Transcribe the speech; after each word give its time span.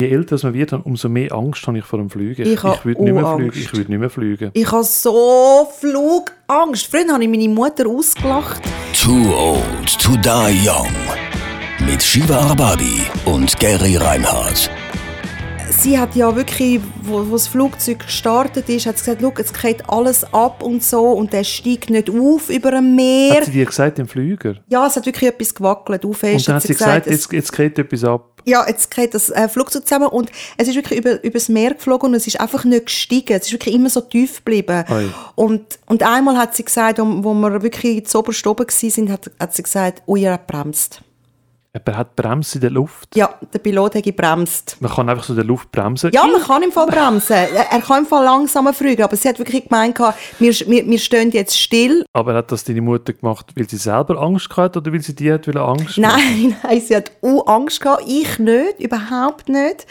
Je 0.00 0.10
älter 0.10 0.38
man 0.44 0.54
wird, 0.54 0.72
umso 0.84 1.08
mehr 1.08 1.32
Angst 1.32 1.66
habe 1.66 1.78
ich 1.78 1.84
vor 1.84 1.98
dem 1.98 2.08
Fliegen. 2.08 2.42
Ich 2.42 2.52
ich 2.52 2.62
habe 2.62 2.84
würde 2.84 3.02
nicht, 3.02 3.14
mehr 3.14 3.34
fliegen. 3.34 3.58
Ich 3.58 3.72
würde 3.72 3.90
nicht 3.90 3.98
mehr 3.98 4.10
fliegen. 4.10 4.50
Ich 4.54 4.70
habe 4.70 4.84
so 4.84 5.68
Flugangst. 5.80 6.86
Früher 6.86 7.12
habe 7.12 7.24
ich 7.24 7.28
meine 7.28 7.48
Mutter 7.48 7.88
ausgelacht. 7.88 8.62
Too 8.94 9.34
old 9.34 9.98
to 9.98 10.12
die 10.16 10.68
young. 10.68 10.94
Mit 11.84 12.00
Shiva 12.00 12.36
Arbabi 12.36 13.02
und 13.24 13.58
Gary 13.58 13.96
Reinhardt. 13.96 14.70
Sie 15.80 15.96
hat 15.96 16.16
ja 16.16 16.34
wirklich, 16.34 16.80
wo, 17.02 17.24
wo 17.28 17.32
das 17.34 17.46
Flugzeug 17.46 18.00
gestartet 18.00 18.68
ist, 18.68 18.86
hat 18.86 18.98
sie 18.98 19.04
gesagt, 19.14 19.22
«Schau, 19.22 19.32
es 19.38 19.52
geht 19.52 19.88
alles 19.88 20.24
ab 20.34 20.60
und 20.64 20.82
so 20.82 21.12
und 21.12 21.32
der 21.32 21.44
steigt 21.44 21.88
nicht 21.90 22.10
auf 22.10 22.50
über 22.50 22.72
dem 22.72 22.96
Meer. 22.96 23.36
Hat 23.36 23.44
sie 23.44 23.52
dir 23.52 23.64
gesagt, 23.64 23.98
im 24.00 24.08
Flüger? 24.08 24.56
Ja, 24.68 24.88
es 24.88 24.96
hat 24.96 25.06
wirklich 25.06 25.30
etwas 25.30 25.54
gewackelt. 25.54 26.04
Auf 26.04 26.20
Und 26.24 26.48
dann 26.48 26.56
hat 26.56 26.62
sie 26.62 26.68
gesagt, 26.74 27.06
jetzt, 27.06 27.32
jetzt 27.32 27.52
geht 27.52 27.78
etwas 27.78 28.02
ab. 28.02 28.42
ja, 28.44 28.66
jetzt 28.66 28.90
geht 28.92 29.14
das 29.14 29.30
äh, 29.30 29.48
Flugzeug 29.48 29.86
zusammen 29.86 30.08
und 30.08 30.32
es 30.56 30.66
ist 30.66 30.74
wirklich 30.74 30.98
über, 30.98 31.22
über 31.22 31.34
das 31.34 31.48
Meer 31.48 31.74
geflogen 31.74 32.08
und 32.10 32.14
es 32.14 32.26
ist 32.26 32.40
einfach 32.40 32.64
nicht 32.64 32.86
gestiegen. 32.86 33.34
Es 33.34 33.46
ist 33.46 33.52
wirklich 33.52 33.74
immer 33.74 33.88
so 33.88 34.00
tief 34.00 34.38
geblieben. 34.38 34.84
Oi. 34.90 35.08
Und, 35.36 35.78
und 35.86 36.02
einmal 36.02 36.36
hat 36.38 36.56
sie 36.56 36.64
gesagt, 36.64 36.98
um- 36.98 37.22
wo 37.22 37.32
wir 37.34 37.62
wirklich 37.62 38.04
zu 38.04 38.18
oberst 38.18 38.44
oben 38.48 38.66
waren, 38.66 39.12
hat, 39.12 39.30
hat 39.38 39.54
sie 39.54 39.62
gesagt, 39.62 40.02
ui, 40.08 40.24
er 40.24 40.32
hat 40.34 40.48
bremst. 40.48 41.02
Jemand 41.78 41.98
hat 41.98 42.16
Bremse 42.16 42.56
in 42.56 42.60
der 42.62 42.70
Luft. 42.70 43.14
Ja, 43.14 43.34
der 43.52 43.58
Pilot 43.58 43.94
hat 43.94 44.02
gebremst. 44.02 44.76
Man 44.80 44.90
kann 44.90 45.08
einfach 45.08 45.24
so 45.24 45.32
in 45.32 45.36
der 45.36 45.44
Luft 45.44 45.70
bremsen. 45.70 46.10
Ja, 46.12 46.26
man 46.26 46.40
kann 46.42 46.62
im 46.62 46.72
Fall 46.72 46.86
bremsen. 46.86 47.32
Er 47.34 47.70
er 47.70 47.80
kann 47.80 48.00
im 48.00 48.06
Fall 48.06 48.24
langsamer 48.24 48.72
fliegen, 48.72 49.02
aber 49.02 49.16
sie 49.16 49.28
hat 49.28 49.38
wirklich 49.38 49.68
gemeint, 49.68 49.98
wir, 49.98 50.14
wir, 50.52 50.86
wir 50.86 50.98
stehen 50.98 51.30
jetzt 51.30 51.58
still. 51.58 52.04
Aber 52.12 52.34
hat 52.34 52.50
das 52.52 52.64
deine 52.64 52.80
Mutter 52.80 53.12
gemacht, 53.12 53.52
weil 53.56 53.68
sie 53.68 53.76
selber 53.76 54.20
Angst 54.20 54.54
hatte 54.56 54.78
oder 54.80 54.92
weil 54.92 55.00
sie 55.00 55.14
dir 55.14 55.34
hat 55.34 55.48
Angst 55.56 55.98
machen? 55.98 56.18
Nein, 56.18 56.56
nein, 56.62 56.80
sie 56.80 56.96
hat 56.96 57.12
auch 57.22 57.46
Angst 57.46 57.80
gehabt. 57.80 58.04
Ich 58.06 58.38
nicht, 58.38 58.80
überhaupt 58.80 59.48
nicht. 59.48 59.86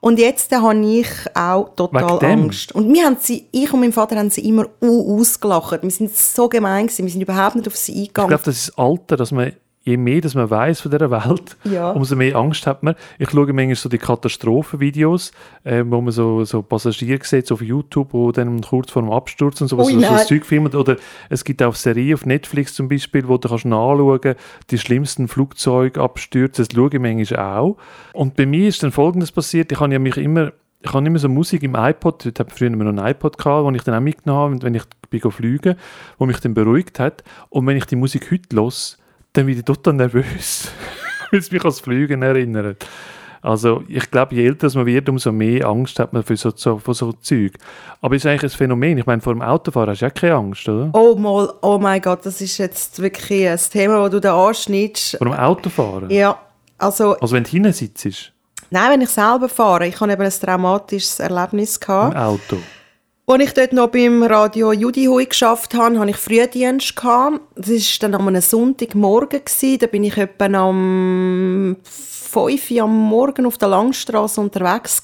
Und 0.00 0.18
jetzt 0.18 0.50
äh, 0.52 0.56
habe 0.56 0.80
ich 0.84 1.08
auch 1.34 1.74
total? 1.76 2.24
Angst. 2.24 2.72
Und 2.74 2.92
wir 2.92 3.04
haben 3.04 3.18
sie, 3.20 3.46
ich 3.52 3.70
und 3.72 3.80
mein 3.80 3.92
Vater 3.92 4.16
haben 4.16 4.30
sie 4.30 4.48
immer 4.48 4.66
ausgelacht. 4.80 5.82
Wir 5.82 5.90
sind 5.90 6.16
so 6.16 6.48
gemein 6.48 6.86
gewesen. 6.86 7.04
Wir 7.04 7.12
sind 7.12 7.20
überhaupt 7.20 7.56
nicht 7.56 7.68
auf 7.68 7.76
sie 7.76 7.92
Ich 7.92 7.98
eingegangen. 8.08 8.28
glaube, 8.28 8.44
das 8.44 8.56
ist 8.56 8.68
das 8.68 8.78
Alter, 8.78 9.16
dass 9.16 9.30
man 9.30 9.52
je 9.82 9.96
mehr 9.96 10.20
dass 10.20 10.34
man 10.34 10.50
weiß 10.50 10.82
von 10.82 10.90
dieser 10.90 11.10
Welt, 11.10 11.56
Ja. 11.64 11.90
umso 11.92 12.16
mehr 12.16 12.36
Angst 12.36 12.66
hat 12.66 12.82
man. 12.82 12.94
Ich 13.18 13.30
schaue 13.30 13.52
manchmal 13.52 13.74
so 13.74 13.88
die 13.88 13.98
Katastrophenvideos, 13.98 15.32
äh, 15.64 15.82
wo 15.86 16.00
man 16.00 16.12
so, 16.12 16.44
so 16.44 16.62
Passagiere 16.62 17.24
sieht, 17.24 17.46
so 17.46 17.54
auf 17.54 17.62
YouTube, 17.62 18.12
wo 18.12 18.30
dann 18.32 18.60
kurz 18.60 18.90
vor 18.90 19.02
dem 19.02 19.10
Absturz 19.10 19.60
und 19.60 19.68
so, 19.68 19.78
was 19.78 19.88
Ui, 19.88 19.94
so, 19.94 20.00
so 20.00 20.24
Zeug 20.24 20.44
filmen. 20.44 20.74
Oder 20.74 20.96
es 21.28 21.44
gibt 21.44 21.62
auch 21.62 21.74
Serien 21.74 22.14
auf 22.14 22.26
Netflix 22.26 22.74
zum 22.74 22.88
Beispiel, 22.88 23.26
wo 23.26 23.38
du 23.38 23.48
kannst 23.48 23.64
nachschauen 23.64 24.34
die 24.70 24.78
schlimmsten 24.78 25.28
Flugzeugabstürze. 25.28 26.62
Das 26.62 26.74
schaue 26.74 26.90
ich 26.92 27.00
manchmal 27.00 27.40
auch. 27.40 27.76
Und 28.12 28.36
bei 28.36 28.46
mir 28.46 28.68
ist 28.68 28.82
dann 28.82 28.92
Folgendes 28.92 29.32
passiert. 29.32 29.72
Ich 29.72 29.80
habe 29.80 29.92
ja 29.92 29.98
mich 29.98 30.16
immer 30.16 30.52
ich 30.82 30.94
habe 30.94 31.06
immer 31.06 31.18
so 31.18 31.28
Musik 31.28 31.62
im 31.62 31.74
iPod, 31.74 32.24
ich 32.24 32.32
habe 32.38 32.50
früher 32.50 32.68
immer 32.68 32.84
noch 32.84 33.02
einen 33.02 33.12
iPod 33.12 33.36
gehabt, 33.36 33.66
den 33.66 33.74
ich 33.74 33.82
dann 33.82 33.94
auch 33.94 34.00
mitgenommen 34.00 34.54
habe, 34.54 34.62
wenn 34.62 34.74
ich 34.74 34.84
bin 35.10 35.30
fliegen, 35.30 35.76
wo 36.18 36.24
mich 36.24 36.40
dann 36.40 36.54
beruhigt 36.54 36.98
hat. 36.98 37.22
Und 37.50 37.66
wenn 37.66 37.76
ich 37.76 37.84
die 37.84 37.96
Musik 37.96 38.30
heute 38.30 38.56
los, 38.56 38.96
dann 39.32 39.46
bin 39.46 39.58
ich 39.58 39.64
total 39.64 39.94
nervös, 39.94 40.70
weil 41.30 41.40
es 41.40 41.50
mich 41.50 41.62
ans 41.62 41.80
Fliegen 41.80 42.22
erinnert. 42.22 42.86
Also 43.42 43.82
ich 43.88 44.10
glaube, 44.10 44.34
je 44.34 44.46
älter 44.46 44.68
man 44.74 44.84
wird, 44.84 45.08
umso 45.08 45.32
mehr 45.32 45.66
Angst 45.66 45.98
hat 45.98 46.12
man 46.12 46.22
für 46.22 46.36
so, 46.36 46.52
so, 46.54 46.78
vor 46.78 46.94
so 46.94 47.12
Zeug. 47.12 47.52
Aber 48.02 48.14
es 48.14 48.22
ist 48.24 48.30
eigentlich 48.30 48.52
ein 48.52 48.56
Phänomen. 48.56 48.98
Ich 48.98 49.06
meine, 49.06 49.22
vor 49.22 49.32
dem 49.32 49.40
Autofahren 49.40 49.90
hast 49.90 50.00
du 50.00 50.04
ja 50.04 50.10
keine 50.10 50.34
Angst, 50.34 50.68
oder? 50.68 50.90
Oh, 50.92 51.14
mal, 51.14 51.50
oh 51.62 51.78
mein 51.78 52.02
Gott, 52.02 52.26
das 52.26 52.40
ist 52.40 52.58
jetzt 52.58 53.00
wirklich 53.00 53.48
ein 53.48 53.58
Thema, 53.58 54.02
das 54.02 54.10
du 54.10 54.20
da 54.20 54.46
anschneidest. 54.46 55.16
Vor 55.16 55.26
dem 55.26 55.32
Autofahren? 55.32 56.10
Ja, 56.10 56.38
also, 56.76 57.16
Also 57.16 57.34
wenn 57.34 57.44
du 57.44 57.50
hinten 57.50 57.72
sitzt, 57.72 58.32
nein, 58.68 58.90
wenn 58.90 59.00
ich 59.00 59.10
selber 59.10 59.48
fahre, 59.48 59.86
ich 59.86 59.98
habe 59.98 60.12
eben 60.12 60.22
ein 60.22 60.30
traumatisches 60.30 61.18
Erlebnis 61.20 61.76
im 61.76 61.80
gehabt. 61.80 62.16
Auto. 62.16 62.58
Als 63.30 63.44
ich 63.44 63.54
dort 63.54 63.72
noch 63.72 63.86
beim 63.86 64.24
Radio 64.24 64.72
Judihui 64.72 65.26
geschafft 65.26 65.74
habe, 65.74 66.00
hatte 66.00 66.10
ich 66.10 66.16
Frühdienst. 66.16 66.96
Das 66.96 67.04
war 67.04 67.38
dann 68.00 68.14
am 68.16 68.40
Sonntagmorgen. 68.40 69.42
Da 69.78 69.86
bin 69.86 70.02
ich 70.02 70.16
etwa 70.16 70.46
am 70.46 71.76
5 71.84 72.70
Uhr 72.72 72.82
am 72.82 73.08
Morgen 73.08 73.46
auf 73.46 73.56
der 73.56 73.68
Langstrasse 73.68 74.40
unterwegs. 74.40 75.00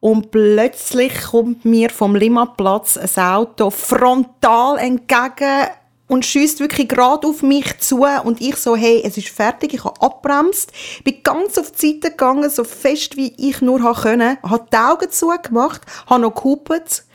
Und 0.00 0.30
plötzlich 0.30 1.22
kommt 1.30 1.64
mir 1.64 1.88
vom 1.88 2.16
Limmatplatz 2.16 2.98
ein 2.98 3.24
Auto 3.24 3.70
frontal 3.70 4.76
entgegen 4.76 5.68
und 6.08 6.26
schießt 6.26 6.60
wirklich 6.60 6.88
gerade 6.88 7.26
auf 7.26 7.42
mich 7.42 7.78
zu. 7.78 8.04
Und 8.24 8.42
ich 8.42 8.56
so, 8.56 8.76
hey, 8.76 9.00
es 9.02 9.16
ist 9.16 9.28
fertig, 9.30 9.72
ich 9.72 9.84
habe 9.84 10.02
abbremst, 10.02 10.70
bin 11.02 11.22
ganz 11.22 11.56
auf 11.56 11.72
die 11.72 11.92
Seite 11.92 12.10
gegangen, 12.10 12.50
so 12.50 12.62
fest 12.62 13.16
wie 13.16 13.32
ich 13.38 13.62
nur 13.62 13.82
ha 13.82 13.94
können, 13.94 14.36
habe 14.42 14.66
die 14.70 14.76
Augen 14.76 15.10
zugemacht, 15.10 15.80
habe 16.06 16.20
noch 16.20 16.34
gehupt, 16.34 17.05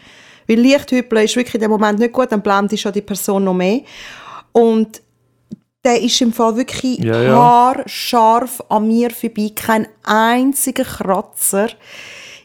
weil 0.48 0.60
Lichthüpeln 0.60 1.26
ist 1.26 1.36
wirklich 1.36 1.56
in 1.56 1.62
dem 1.62 1.72
Moment 1.72 2.00
nicht 2.00 2.14
gut, 2.14 2.32
dann 2.32 2.42
blendest 2.42 2.84
ja 2.84 2.92
die 2.92 3.02
Person 3.02 3.44
noch 3.44 3.54
mehr. 3.54 3.82
Und 4.52 5.02
der 5.84 6.02
ist 6.02 6.22
im 6.22 6.32
Fall 6.34 6.56
wirklich 6.56 7.00
Ja, 7.00 7.22
ja. 7.22 7.36
haarscharf 7.36 8.62
an 8.70 8.88
mir 8.88 9.10
vorbei, 9.12 9.52
kein 9.56 9.88
einziger 10.04 10.84
Kratzer. 10.84 11.70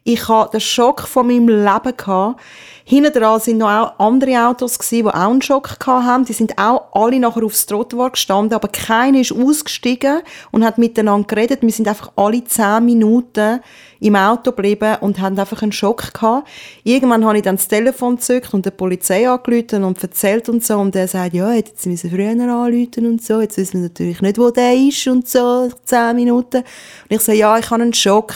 Ich 0.05 0.29
hatte 0.29 0.53
den 0.53 0.61
Schock 0.61 1.03
von 1.03 1.27
meinem 1.27 1.49
Leben. 1.49 1.97
Gehabt. 1.97 2.41
Hinten 2.89 3.13
dran 3.13 3.41
sind 3.41 3.59
noch 3.59 3.69
auch 3.69 3.99
andere 3.99 4.47
Autos, 4.47 4.79
gewesen, 4.79 5.07
die 5.07 5.09
auch 5.09 5.31
einen 5.31 5.43
Schock 5.43 5.77
hatten. 5.85 6.25
Die 6.25 6.33
sind 6.33 6.57
auch 6.57 6.85
alle 6.93 7.19
nachher 7.19 7.43
aufs 7.43 7.67
Trottoir 7.67 8.11
gestanden, 8.11 8.55
aber 8.55 8.69
keiner 8.69 9.19
ist 9.19 9.33
ausgestiegen 9.33 10.21
und 10.53 10.65
hat 10.65 10.79
miteinander 10.79 11.27
geredet. 11.27 11.63
Wir 11.63 11.73
sind 11.73 11.89
einfach 11.89 12.13
alle 12.15 12.45
zehn 12.45 12.85
Minuten 12.85 13.59
im 13.99 14.15
Auto 14.15 14.53
geblieben 14.53 14.99
und 15.01 15.19
haben 15.19 15.37
einfach 15.37 15.63
einen 15.63 15.73
Schock 15.73 16.15
gehabt. 16.15 16.47
Irgendwann 16.85 17.25
habe 17.25 17.39
ich 17.39 17.43
dann 17.43 17.57
das 17.57 17.67
Telefon 17.67 18.17
gezückt 18.17 18.55
und 18.55 18.65
der 18.65 18.71
Polizei 18.71 19.29
angerufen 19.29 19.83
und 19.83 20.01
erzählt 20.01 20.49
und 20.49 20.65
so. 20.65 20.79
Und 20.79 20.95
der 20.95 21.09
sagt, 21.09 21.35
ja, 21.35 21.53
jetzt 21.55 21.85
müssen 21.87 22.09
früher 22.09 22.31
anrufen 22.31 23.05
und 23.05 23.21
so. 23.21 23.41
Jetzt 23.41 23.57
wissen 23.57 23.81
wir 23.81 23.89
natürlich 23.89 24.21
nicht, 24.21 24.39
wo 24.39 24.53
der 24.53 24.75
ist 24.77 25.05
und 25.09 25.27
so, 25.27 25.71
zehn 25.85 26.15
Minuten. 26.15 26.59
Und 26.59 26.65
ich 27.09 27.21
so, 27.21 27.33
ja, 27.33 27.59
ich 27.59 27.69
habe 27.69 27.83
einen 27.83 27.95
Schock. 27.95 28.33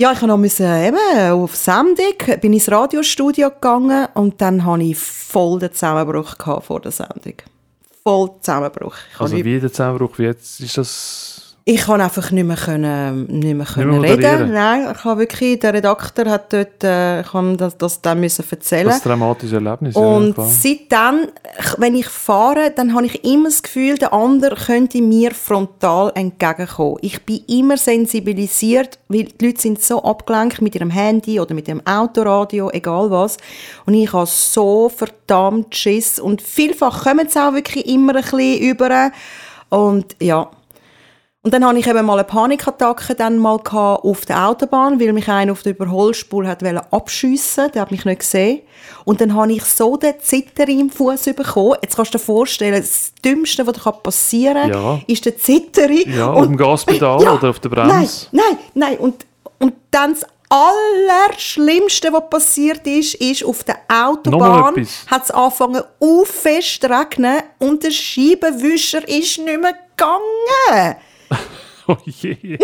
Ja, 0.00 0.12
ich 0.12 0.22
habe 0.22 0.28
noch 0.28 0.42
eben 0.42 1.30
auf 1.30 1.54
Sendung, 1.54 2.40
bin 2.40 2.54
ins 2.54 2.70
Radiostudio 2.70 3.50
gegangen 3.50 4.08
und 4.14 4.40
dann 4.40 4.64
hatte 4.64 4.82
ich 4.84 4.98
voll 4.98 5.58
den 5.58 5.74
Zusammenbruch 5.74 6.36
vor 6.62 6.80
der 6.80 6.90
Sendung. 6.90 7.34
Voll 8.02 8.30
Zusammenbruch. 8.40 8.94
Ich, 9.12 9.20
Also 9.20 9.36
wie 9.36 9.60
der 9.60 9.70
Zusammenbruch, 9.70 10.16
wie 10.16 10.22
jetzt 10.22 10.58
ist 10.60 10.78
das... 10.78 11.49
ich 11.64 11.82
kann 11.82 12.00
einfach 12.00 12.30
nicht 12.30 12.46
mehr, 12.46 12.56
können, 12.56 13.26
nicht 13.26 13.54
mehr, 13.54 13.66
können 13.66 13.90
mehr 13.90 14.00
moderieren? 14.00 14.40
reden. 14.42 14.52
Nein, 14.52 14.92
ich 14.96 15.04
habe 15.04 15.20
wirklich, 15.20 15.58
der 15.60 15.74
Redakteur 15.74 16.30
hat 16.30 16.52
dort, 16.52 16.82
äh, 16.82 17.20
ich 17.20 17.32
habe 17.32 17.56
das, 17.56 17.76
das 17.76 18.00
dann 18.00 18.18
müssen 18.20 18.44
erzählen. 18.50 18.86
Das 18.86 19.02
traumatische 19.02 19.56
Erlebnis, 19.56 19.94
ja, 19.94 20.00
Und 20.00 20.34
klar. 20.34 20.48
seitdem, 20.48 21.28
wenn 21.76 21.94
ich 21.94 22.08
fahre, 22.08 22.72
dann 22.74 22.94
habe 22.94 23.06
ich 23.06 23.24
immer 23.24 23.50
das 23.50 23.62
Gefühl, 23.62 23.96
der 23.96 24.12
andere 24.12 24.56
könnte 24.56 25.02
mir 25.02 25.32
frontal 25.32 26.12
entgegenkommen. 26.14 26.96
Ich 27.02 27.22
bin 27.24 27.42
immer 27.46 27.76
sensibilisiert, 27.76 28.98
weil 29.08 29.24
die 29.24 29.46
Leute 29.46 29.60
sind 29.60 29.82
so 29.82 30.02
abgelenkt 30.02 30.62
mit 30.62 30.74
ihrem 30.74 30.90
Handy 30.90 31.38
oder 31.40 31.54
mit 31.54 31.68
dem 31.68 31.86
Autoradio, 31.86 32.70
egal 32.70 33.10
was. 33.10 33.36
Und 33.84 33.94
ich 33.94 34.12
habe 34.12 34.26
so 34.26 34.88
verdammt 34.88 35.76
Schiss. 35.76 36.18
Und 36.18 36.40
vielfach 36.40 37.04
kommen 37.04 37.28
sie 37.28 37.38
auch 37.38 37.52
wirklich 37.52 37.86
immer 37.86 38.16
ein 38.16 38.22
bisschen 38.22 38.60
über. 38.60 39.12
Und 39.68 40.16
ja, 40.20 40.48
und 41.42 41.54
dann 41.54 41.64
hatte 41.64 41.78
ich 41.78 41.86
eben 41.86 42.04
mal 42.04 42.14
eine 42.18 42.24
Panikattacke 42.24 43.14
dann 43.14 43.38
mal 43.38 43.58
auf 43.72 44.26
der 44.26 44.46
Autobahn, 44.46 45.00
weil 45.00 45.14
mich 45.14 45.26
einer 45.28 45.52
auf 45.52 45.62
der 45.62 45.72
Überholspur 45.72 46.46
hat 46.46 46.62
abschiessen, 46.92 47.72
der 47.72 47.80
hat 47.80 47.90
mich 47.90 48.04
nicht 48.04 48.20
gesehen. 48.20 48.60
Und 49.06 49.22
dann 49.22 49.34
habe 49.34 49.50
ich 49.50 49.64
so 49.64 49.96
den 49.96 50.20
Zitter 50.20 50.68
im 50.68 50.90
Fuß 50.90 51.24
bekommen. 51.34 51.76
Jetzt 51.82 51.96
kannst 51.96 52.12
du 52.12 52.18
dir 52.18 52.24
vorstellen, 52.24 52.82
das 52.82 53.14
Dümmste, 53.24 53.66
was 53.66 53.72
dir 53.82 53.92
passieren 54.02 54.70
kann, 54.70 54.70
Ja. 54.70 55.00
ist 55.06 55.24
der 55.24 55.38
Zitteri. 55.38 56.06
Ja, 56.10 56.30
auf 56.30 56.44
dem 56.44 56.58
Gaspedal 56.58 57.26
oder 57.38 57.48
auf 57.48 57.58
der 57.58 57.70
Bremse? 57.70 57.88
Nein, 57.92 58.08
nein, 58.32 58.58
nein. 58.74 58.98
Und, 58.98 59.24
und 59.58 59.72
dann 59.90 60.12
das 60.12 60.26
Allerschlimmste, 60.50 62.12
was 62.12 62.28
passiert 62.28 62.86
ist, 62.86 63.14
ist, 63.14 63.44
auf 63.44 63.64
der 63.64 63.78
Autobahn 63.88 64.74
hat 65.06 65.22
es 65.24 65.30
angefangen, 65.30 65.82
auf 66.00 66.28
fest 66.28 66.82
zu 66.82 66.90
regnen 66.90 67.38
und 67.60 67.82
der 67.82 67.92
Scheibenwischer 67.92 69.08
ist 69.08 69.38
nicht 69.38 69.60
mehr 69.60 69.74
gegangen. 69.96 70.96
Oh 71.88 71.96
je. 72.04 72.58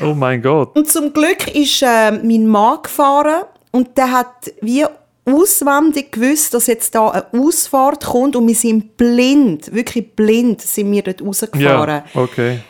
oh 0.00 0.14
mein 0.14 0.40
Gott. 0.40 0.74
Und 0.74 0.88
zum 0.90 1.12
Glück 1.12 1.54
ist 1.54 1.82
äh, 1.82 2.12
mein 2.12 2.46
Mann 2.46 2.78
gefahren 2.82 3.42
und 3.72 3.98
der 3.98 4.10
hat 4.10 4.52
wie 4.62 4.86
auswendig 5.26 6.12
gewusst, 6.12 6.54
dass 6.54 6.66
jetzt 6.66 6.94
da 6.94 7.10
eine 7.10 7.26
Ausfahrt 7.32 8.06
kommt 8.06 8.36
und 8.36 8.46
wir 8.46 8.54
sind 8.54 8.96
blind, 8.96 9.72
wirklich 9.74 10.14
blind 10.14 10.62
sind 10.62 10.90
wir 10.90 11.02
dort 11.02 11.22
rausgefahren. 11.22 12.02
Ja, 12.14 12.20
okay. 12.20 12.60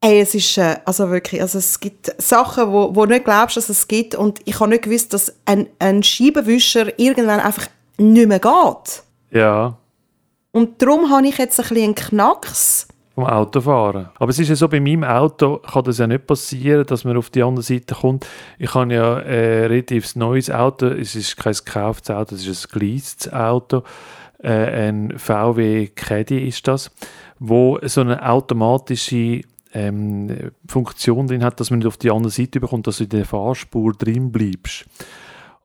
Ey, 0.00 0.20
es 0.20 0.34
ist, 0.34 0.58
äh, 0.58 0.76
also 0.84 1.10
wirklich, 1.10 1.40
also 1.40 1.58
es 1.58 1.80
gibt 1.80 2.14
Sachen, 2.20 2.72
wo, 2.72 2.94
wo 2.94 3.06
du 3.06 3.12
nicht 3.12 3.24
glaubst, 3.24 3.56
dass 3.56 3.68
es 3.68 3.88
gibt 3.88 4.14
und 4.14 4.40
ich 4.44 4.60
habe 4.60 4.70
nicht 4.70 4.84
gewusst, 4.84 5.12
dass 5.12 5.34
ein, 5.44 5.66
ein 5.78 6.02
Scheibenwischer 6.02 6.98
irgendwann 6.98 7.40
einfach 7.40 7.68
nicht 7.96 8.28
mehr 8.28 8.38
geht. 8.38 9.02
Ja. 9.30 9.78
Und 10.52 10.80
darum 10.80 11.10
habe 11.10 11.26
ich 11.26 11.38
jetzt 11.38 11.58
ein 11.58 11.68
bisschen 11.68 11.84
einen 11.84 11.94
Knacks 11.94 12.86
vom 13.14 13.24
Autofahren. 13.24 14.08
Aber 14.16 14.30
es 14.30 14.38
ist 14.38 14.48
ja 14.48 14.56
so, 14.56 14.68
bei 14.68 14.80
meinem 14.80 15.04
Auto 15.04 15.58
kann 15.58 15.84
das 15.84 15.98
ja 15.98 16.06
nicht 16.06 16.26
passieren, 16.26 16.84
dass 16.86 17.04
man 17.04 17.16
auf 17.16 17.30
die 17.30 17.42
andere 17.42 17.62
Seite 17.62 17.94
kommt. 17.94 18.26
Ich 18.58 18.74
habe 18.74 18.92
ja 18.92 19.16
ein 19.16 19.26
äh, 19.26 19.66
relativ 19.66 20.16
neues 20.16 20.50
Auto, 20.50 20.86
es 20.86 21.14
ist 21.14 21.36
kein 21.36 21.52
gekauftes 21.52 22.14
Auto, 22.14 22.34
es 22.34 22.46
ist 22.46 22.66
ein 22.66 22.78
geleastes 22.78 23.32
Auto, 23.32 23.84
äh, 24.42 24.88
ein 24.88 25.16
VW 25.16 25.88
Caddy 25.94 26.46
ist 26.48 26.66
das, 26.66 26.90
wo 27.38 27.78
so 27.82 28.00
eine 28.00 28.28
automatische 28.28 29.42
ähm, 29.72 30.50
Funktion 30.66 31.28
drin 31.28 31.44
hat, 31.44 31.60
dass 31.60 31.70
man 31.70 31.78
nicht 31.78 31.88
auf 31.88 31.96
die 31.96 32.10
andere 32.10 32.32
Seite 32.32 32.58
bekommt, 32.58 32.86
dass 32.86 32.98
du 32.98 33.04
in 33.04 33.10
der 33.10 33.24
Fahrspur 33.24 33.92
drin 33.92 34.32
bleibst. 34.32 34.86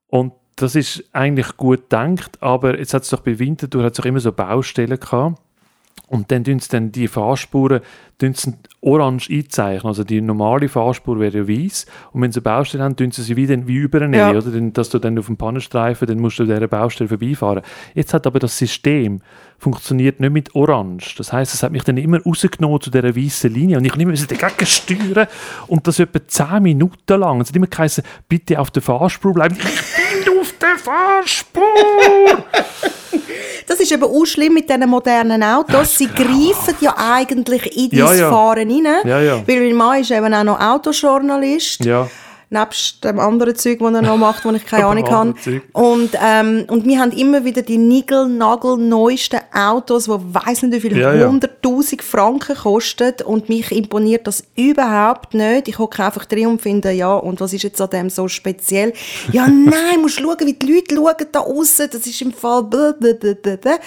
Und 0.08 0.34
das 0.56 0.76
ist 0.76 1.04
eigentlich 1.14 1.58
gut 1.58 1.90
gedacht, 1.90 2.42
aber 2.42 2.78
jetzt 2.78 2.94
hat 2.94 3.04
es 3.04 3.10
doch 3.10 3.22
bei 3.22 3.40
Winterthur 3.40 3.84
hat's 3.84 4.00
auch 4.00 4.06
immer 4.06 4.20
so 4.20 4.32
Baustellen 4.32 5.00
gehabt 5.00 5.40
und 6.10 6.32
dann 6.32 6.44
tun 6.44 6.60
sie 6.60 6.70
dann 6.70 6.92
die 6.92 7.08
Fahrspuren 7.08 7.82
sie 8.20 8.54
orange 8.82 9.30
einzeichnen. 9.30 9.88
Also 9.88 10.04
die 10.04 10.22
normale 10.22 10.68
Fahrspur 10.68 11.20
wäre 11.20 11.40
ja 11.40 11.48
weiß. 11.48 11.86
Und 12.12 12.22
wenn 12.22 12.32
sie 12.32 12.40
eine 12.40 12.44
Baustelle 12.44 12.84
haben, 12.84 12.96
tun 12.96 13.12
sie 13.12 13.22
sie 13.24 13.36
wie, 13.36 13.48
dann, 13.48 13.68
wie 13.68 13.76
übernehmen. 13.76 14.14
Ja. 14.14 14.32
Oder? 14.32 14.62
dass 14.72 14.90
du 14.90 15.00
dann 15.00 15.18
auf 15.18 15.28
dem 15.28 15.38
Pannenstreifen, 15.38 16.08
dann 16.08 16.20
musst 16.20 16.40
du 16.40 16.44
dieser 16.44 16.68
Baustelle 16.68 17.08
vorbeifahren. 17.08 17.64
Jetzt 17.94 18.14
hat 18.14 18.28
aber 18.28 18.40
das 18.40 18.58
System 18.58 19.22
funktioniert 19.58 20.20
nicht 20.20 20.32
mit 20.32 20.56
orange. 20.56 21.16
Das 21.18 21.32
heißt, 21.32 21.54
es 21.54 21.64
hat 21.64 21.72
mich 21.72 21.84
dann 21.84 21.98
immer 21.98 22.22
rausgenommen 22.22 22.82
zu 22.82 22.90
dieser 22.90 23.16
weißen 23.16 23.54
Linie. 23.54 23.78
Und 23.78 23.86
ich 23.86 23.96
musste 23.96 24.34
immer 24.34 24.42
dagegen 24.42 24.66
steuern. 24.66 25.28
Und 25.68 25.88
das 25.88 26.00
etwa 26.00 26.20
10 26.26 26.64
Minuten 26.64 27.20
lang. 27.20 27.42
Es 27.42 27.50
hat 27.50 27.56
immer 27.56 27.68
geheißen, 27.68 28.04
bitte 28.28 28.60
auf 28.60 28.72
der 28.72 28.82
Fahrspur 28.82 29.34
bleiben. 29.34 29.58
Der 30.62 30.78
Fahrspur! 30.78 31.64
Das 33.68 33.80
ist 33.80 33.92
eben 33.92 34.04
auch 34.04 34.26
schlimm 34.26 34.56
mit 34.56 34.68
diesen 34.68 34.90
modernen 34.90 35.44
Autos. 35.44 35.96
Sie 35.96 36.08
greifen 36.08 36.76
ja 36.82 36.96
eigentlich 36.98 37.78
in 37.78 37.90
dein 37.92 38.00
ja, 38.00 38.14
ja. 38.16 38.30
Fahren 38.32 38.68
rein. 38.68 38.88
Ja, 39.06 39.22
ja. 39.22 39.48
Weil 39.48 39.60
mein 39.60 39.76
Mann 39.76 40.02
ist 40.02 40.10
eben 40.10 40.34
auch 40.34 40.44
noch 40.44 40.60
Autojournalist. 40.60 41.86
Ja 41.86 42.08
nebst 42.52 43.04
dem 43.04 43.20
anderen 43.20 43.56
Zeug, 43.56 43.80
das 43.80 43.94
er 43.94 44.02
noch 44.02 44.18
macht, 44.18 44.44
wo 44.46 44.52
ich 44.52 44.66
keine 44.66 44.86
Ahnung 44.88 45.10
habe. 45.10 45.34
Und, 45.74 46.12
ähm, 46.22 46.66
und 46.68 46.86
wir 46.86 47.00
haben 47.00 47.12
immer 47.12 47.46
wieder 47.46 47.62
die 47.62 47.78
nigel-nagel 47.78 48.78
neuesten 48.78 49.40
Autos, 49.54 50.06
die 50.06 50.12
weiss 50.12 50.64
nicht 50.64 50.74
wie 50.74 50.90
viel, 50.90 50.98
ja, 50.98 51.12
100'000 51.12 51.98
ja. 51.98 52.04
Franken 52.04 52.56
kosten 52.56 53.14
und 53.26 53.50
mich 53.50 53.72
imponiert 53.72 54.26
das 54.26 54.44
überhaupt 54.56 55.34
nicht. 55.34 55.68
Ich 55.68 55.78
hocke 55.78 56.04
einfach 56.04 56.26
drin 56.26 56.48
und 56.48 56.62
finde, 56.62 56.92
ja, 56.92 57.14
und 57.16 57.40
was 57.40 57.54
ist 57.54 57.64
jetzt 57.64 57.82
an 57.82 57.90
dem 57.92 58.10
so 58.10 58.28
speziell? 58.28 58.94
Ja, 59.32 59.48
nein, 59.48 60.02
musst 60.02 60.20
schauen, 60.20 60.38
wie 60.42 60.54
die 60.54 60.74
Leute 60.74 60.96
schauen 60.96 61.28
da 61.32 61.40
aussen, 61.42 61.88
das 61.92 62.06
ist 62.08 62.22
im 62.22 62.34
Fall 62.34 62.64
blablabla. 62.64 63.78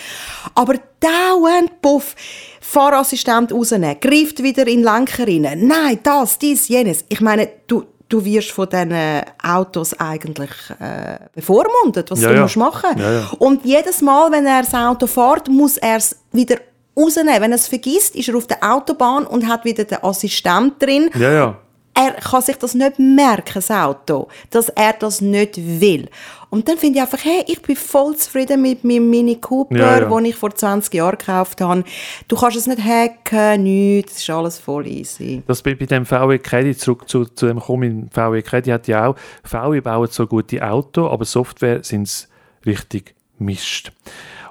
Aber 0.55 0.75
dauernd, 1.01 1.81
puff, 1.83 2.15
Fahrassistent 2.61 3.53
rausnehmen, 3.53 3.97
greift 4.01 4.43
wieder 4.43 4.67
in 4.67 4.83
den 4.83 4.85
Lenker 4.85 5.27
rein. 5.27 5.67
Nein, 5.67 5.99
das, 6.03 6.39
dies, 6.39 6.69
jenes. 6.69 7.05
Ich 7.09 7.21
meine, 7.21 7.49
du, 7.67 7.85
du 8.13 8.25
wirst 8.25 8.51
von 8.51 8.69
diesen 8.69 9.23
Autos 9.43 9.99
eigentlich 9.99 10.51
äh, 10.79 11.19
bevormundet, 11.35 12.11
was 12.11 12.21
ja, 12.21 12.29
du 12.29 12.35
ja. 12.35 12.43
musst 12.43 12.57
machen 12.57 12.99
ja, 12.99 13.31
Und 13.39 13.65
jedes 13.65 14.03
Mal, 14.03 14.31
wenn 14.31 14.47
er 14.47 14.63
das 14.63 14.75
Auto 14.75 15.07
fährt, 15.07 15.49
muss 15.49 15.79
er 15.79 15.97
es 15.97 16.17
wieder 16.33 16.57
rausnehmen. 16.97 17.41
Wenn 17.41 17.53
er 17.53 17.57
es 17.57 17.69
vergisst, 17.69 18.15
ist 18.15 18.29
er 18.29 18.37
auf 18.37 18.47
der 18.47 18.59
Autobahn 18.63 19.27
und 19.27 19.49
hat 19.49 19.65
wieder 19.65 19.85
den 19.85 20.03
Assistent 20.03 20.83
drin. 20.83 21.11
Ja, 21.15 21.33
ja 21.33 21.59
er 21.95 22.13
kann 22.13 22.43
sich 22.43 22.57
das 22.57 22.75
nicht 22.75 22.99
merken, 22.99 23.53
das 23.55 23.71
Auto, 23.71 24.29
dass 24.51 24.69
er 24.71 24.95
das 24.95 25.21
nicht 25.21 25.57
will. 25.57 26.09
Und 26.53 26.69
dann 26.69 26.77
finde 26.77 26.99
ich 26.99 27.03
einfach, 27.03 27.25
hey, 27.25 27.43
ich 27.47 27.63
bin 27.63 27.77
voll 27.77 28.15
zufrieden 28.15 28.61
mit 28.61 28.85
meinem 28.85 29.09
Mini 29.09 29.37
Cooper, 29.37 29.75
ja, 29.75 30.01
ja. 30.01 30.05
den 30.07 30.27
ich 30.27 30.37
vor 30.37 30.55
20 30.55 30.93
Jahren 30.93 31.17
gekauft 31.17 31.63
habe. 31.63 31.83
Du 32.29 32.37
kannst 32.37 32.59
es 32.59 32.67
nicht 32.67 32.85
hacken, 32.85 33.63
nichts, 33.63 34.17
es 34.17 34.19
ist 34.19 34.29
alles 34.29 34.59
voll 34.59 34.87
easy. 34.87 35.43
Das 35.47 35.63
bei, 35.63 35.75
bei 35.75 35.87
dem 35.87 36.05
VW 36.05 36.39
Caddy, 36.39 36.77
zurück 36.77 37.09
zu, 37.09 37.25
zu 37.25 37.47
dem 37.47 37.59
kommen, 37.59 38.11
VW 38.11 38.43
Caddy 38.43 38.69
hat 38.69 38.87
ja 38.87 39.07
auch, 39.07 39.17
VW 39.45 39.81
baut 39.81 40.13
so 40.13 40.27
gute 40.27 40.63
Autos, 40.63 41.11
aber 41.11 41.25
Software 41.25 41.83
sind 41.85 42.03
es 42.03 42.29
richtig 42.67 43.15
Mist. 43.39 43.91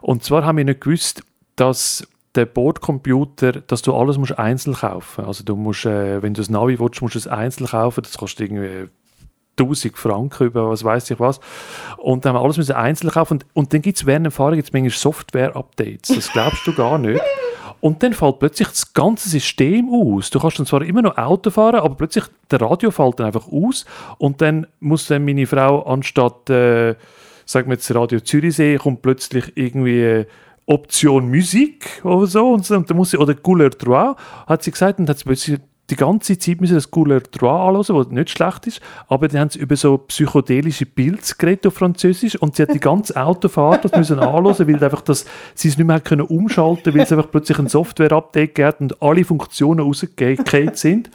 Und 0.01 0.23
zwar 0.23 0.43
haben 0.43 0.57
wir 0.57 0.65
nicht 0.65 0.81
gewusst, 0.81 1.21
dass 1.55 2.07
der 2.33 2.47
Bordcomputer, 2.47 3.51
dass 3.51 3.83
du 3.83 3.93
alles 3.93 4.17
musst 4.17 4.39
einzeln 4.39 4.73
kaufen. 4.73 5.25
Also 5.25 5.43
du 5.43 5.55
musst, 5.55 5.85
äh, 5.85 6.23
wenn 6.23 6.33
du 6.33 6.41
ein 6.41 6.51
Navi 6.51 6.79
willst, 6.79 6.99
musst 7.03 7.13
du 7.13 7.19
es 7.19 7.27
einzeln 7.27 7.67
kaufen. 7.67 8.01
Das 8.01 8.17
kostet 8.17 8.47
irgendwie 8.49 8.89
1000 9.59 9.97
Franken 9.97 10.47
über 10.47 10.69
was 10.69 10.83
weiß 10.83 11.11
ich 11.11 11.19
was. 11.19 11.39
Und 11.97 12.25
dann 12.25 12.33
haben 12.33 12.41
wir 12.41 12.43
alles 12.43 12.57
müssen 12.57 12.75
einzeln 12.75 13.11
kaufen. 13.11 13.33
Und, 13.33 13.45
und 13.53 13.73
dann 13.73 13.81
gibt 13.81 13.97
es 13.97 14.05
während 14.05 14.25
der 14.25 14.51
gibt's 14.51 14.73
manchmal 14.73 14.91
Software-Updates. 14.91 16.15
Das 16.15 16.31
glaubst 16.31 16.65
du 16.65 16.73
gar 16.73 16.97
nicht. 16.97 17.21
Und 17.81 18.03
dann 18.03 18.13
fällt 18.13 18.39
plötzlich 18.39 18.67
das 18.67 18.93
ganze 18.93 19.27
System 19.27 19.89
aus. 19.89 20.29
Du 20.29 20.39
kannst 20.39 20.59
dann 20.59 20.67
zwar 20.67 20.83
immer 20.83 21.01
noch 21.01 21.17
Auto 21.17 21.49
fahren, 21.49 21.77
aber 21.77 21.95
plötzlich 21.95 22.25
der 22.49 22.61
Radio 22.61 22.91
fällt 22.91 23.19
dann 23.19 23.27
einfach 23.27 23.47
aus. 23.51 23.85
Und 24.19 24.39
dann 24.41 24.67
muss 24.79 25.07
dann 25.07 25.25
meine 25.25 25.47
Frau 25.47 25.81
anstatt, 25.83 26.49
äh, 26.49 26.95
sagen 27.45 27.69
wir 27.69 27.73
jetzt 27.73 27.93
Radio 27.93 28.19
Zürichsee, 28.19 28.77
kommt 28.77 29.01
plötzlich 29.01 29.51
irgendwie 29.55 30.01
äh, 30.01 30.25
Option 30.67 31.29
Musik 31.29 32.01
oder 32.03 32.27
so. 32.27 32.53
Und, 32.53 32.69
dann 32.69 32.85
muss 32.93 33.11
sie, 33.11 33.17
oder 33.17 33.33
Couleur 33.33 33.71
Trois, 33.71 34.15
hat 34.45 34.61
sie 34.63 34.71
gesagt, 34.71 34.99
und 34.99 35.09
hat 35.09 35.17
sie 35.17 35.57
die 35.91 35.97
ganze 35.97 36.39
Zeit 36.39 36.61
müssen 36.61 36.75
das 36.75 36.89
Couleur 36.89 37.21
Trois 37.21 37.67
anhören, 37.67 37.95
was 37.95 38.07
nicht 38.07 38.29
schlecht 38.29 38.65
ist, 38.67 38.81
aber 39.07 39.27
die 39.27 39.37
haben 39.37 39.49
sie 39.49 39.59
über 39.59 39.75
so 39.75 39.97
psychedelische 39.97 40.85
Pilze 40.85 41.35
geredet 41.37 41.67
auf 41.67 41.73
Französisch 41.75 42.35
und 42.37 42.55
sie 42.55 42.63
hat 42.63 42.73
die 42.73 42.79
ganze 42.79 43.21
Autofahrt 43.21 43.83
das 43.85 43.91
müssen 43.91 44.19
anhören, 44.19 44.67
weil 44.67 44.83
einfach 44.83 45.01
das, 45.01 45.25
sie 45.53 45.67
es 45.67 45.77
nicht 45.77 45.85
mehr 45.85 45.99
können 45.99 46.21
umschalten, 46.21 46.93
weil 46.93 47.01
es 47.01 47.11
einfach 47.11 47.29
plötzlich 47.29 47.59
ein 47.59 47.67
Software-Update 47.67 48.55
gab 48.55 48.81
und 48.81 49.01
alle 49.01 49.25
Funktionen 49.25 49.81
rausgefallen 49.81 50.75
sind 50.75 51.11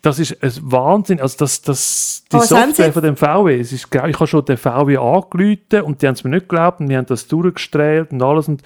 das 0.00 0.18
ist 0.20 0.42
ein 0.42 0.52
Wahnsinn. 0.62 1.20
Also 1.20 1.38
das, 1.38 1.60
das, 1.62 2.24
die 2.30 2.36
oh, 2.36 2.40
Software 2.40 2.92
von 2.92 3.02
dem 3.02 3.16
VW, 3.16 3.58
es 3.58 3.72
ist, 3.72 3.88
ich 3.92 4.00
habe 4.00 4.26
schon 4.26 4.44
den 4.44 4.56
VW 4.56 4.96
angerufen 4.96 5.82
und 5.82 6.00
die 6.00 6.06
haben 6.06 6.14
es 6.14 6.24
mir 6.24 6.30
nicht 6.30 6.48
geglaubt 6.48 6.80
und 6.80 6.88
wir 6.88 6.98
haben 6.98 7.06
das 7.06 7.26
durchgestrahlt 7.26 8.12
und 8.12 8.22
alles 8.22 8.48
und, 8.48 8.62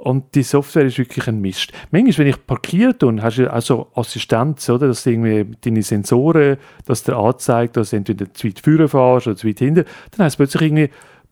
und 0.00 0.34
die 0.34 0.42
Software 0.42 0.86
ist 0.86 0.98
wirklich 0.98 1.28
ein 1.28 1.40
Mist. 1.40 1.72
Manchmal, 1.90 2.18
wenn 2.18 2.26
ich 2.28 2.46
parkiert 2.46 3.00
tue, 3.00 3.22
hast 3.22 3.38
du 3.38 3.52
also 3.52 3.88
Assistenz, 3.94 4.68
oder, 4.68 4.88
dass 4.88 5.04
irgendwie 5.06 5.46
deine 5.60 5.82
Sensoren, 5.82 6.56
dass 6.86 7.02
der 7.02 7.16
anzeigt, 7.16 7.76
dass 7.76 7.90
du 7.90 7.96
entweder 7.96 8.32
zu 8.32 8.46
weit 8.48 8.60
vorne 8.60 8.88
fährst 8.88 9.26
oder 9.26 9.36
zu 9.36 9.46
weit 9.46 9.58
hinten, 9.58 9.84
dann 10.12 10.24
heißt 10.24 10.34
es 10.34 10.36
plötzlich 10.36 10.62
irgendwie 10.62 10.90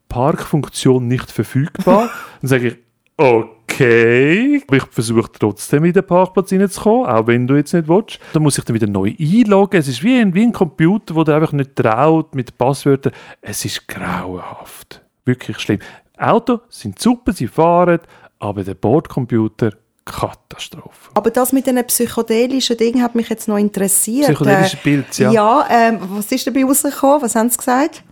Parkfunktion 0.08 1.06
nicht 1.06 1.30
verfügbar. 1.30 2.10
dann 2.40 2.48
sage 2.48 2.68
ich, 2.68 2.76
okay, 3.16 4.62
ich 4.70 4.82
versuche 4.90 5.30
trotzdem 5.38 5.84
in 5.84 5.92
den 5.92 6.06
Parkplatz 6.06 6.52
reinzukommen, 6.52 7.06
auch 7.06 7.26
wenn 7.26 7.46
du 7.46 7.56
jetzt 7.56 7.72
nicht 7.72 7.88
willst. 7.88 8.18
Dann 8.32 8.42
muss 8.42 8.58
ich 8.58 8.64
dann 8.64 8.74
wieder 8.74 8.86
neu 8.86 9.14
einloggen. 9.18 9.80
Es 9.80 9.88
ist 9.88 10.02
wie 10.02 10.18
ein, 10.18 10.34
wie 10.34 10.44
ein 10.44 10.52
Computer, 10.52 11.14
wo 11.14 11.24
der 11.24 11.36
einfach 11.36 11.52
nicht 11.52 11.76
traut 11.76 12.34
mit 12.34 12.56
Passwörtern. 12.56 13.12
Es 13.40 13.64
ist 13.64 13.88
grauenhaft. 13.88 15.02
Wirklich 15.24 15.58
schlimm. 15.58 15.80
Autos 16.16 16.60
sind 16.68 16.98
super, 16.98 17.32
sie 17.32 17.46
fahren, 17.46 18.00
aber 18.38 18.64
der 18.64 18.74
Bordcomputer 18.74 19.72
Katastrophe. 20.04 21.10
Aber 21.14 21.30
das 21.30 21.52
mit 21.52 21.66
den 21.66 21.84
psychedelischen 21.86 22.76
Dingen 22.76 23.02
hat 23.02 23.14
mich 23.14 23.28
jetzt 23.28 23.46
noch 23.46 23.58
interessiert. 23.58 24.26
Psychedelische 24.26 24.76
Pilze, 24.78 25.24
ja. 25.24 25.32
Ja, 25.32 25.68
ähm, 25.70 25.98
was 26.00 26.32
ist 26.32 26.46
dabei 26.46 26.64
rausgekommen? 26.64 27.22
Was 27.22 27.34
haben 27.34 27.50
sie 27.50 27.58
gesagt? 27.58 28.02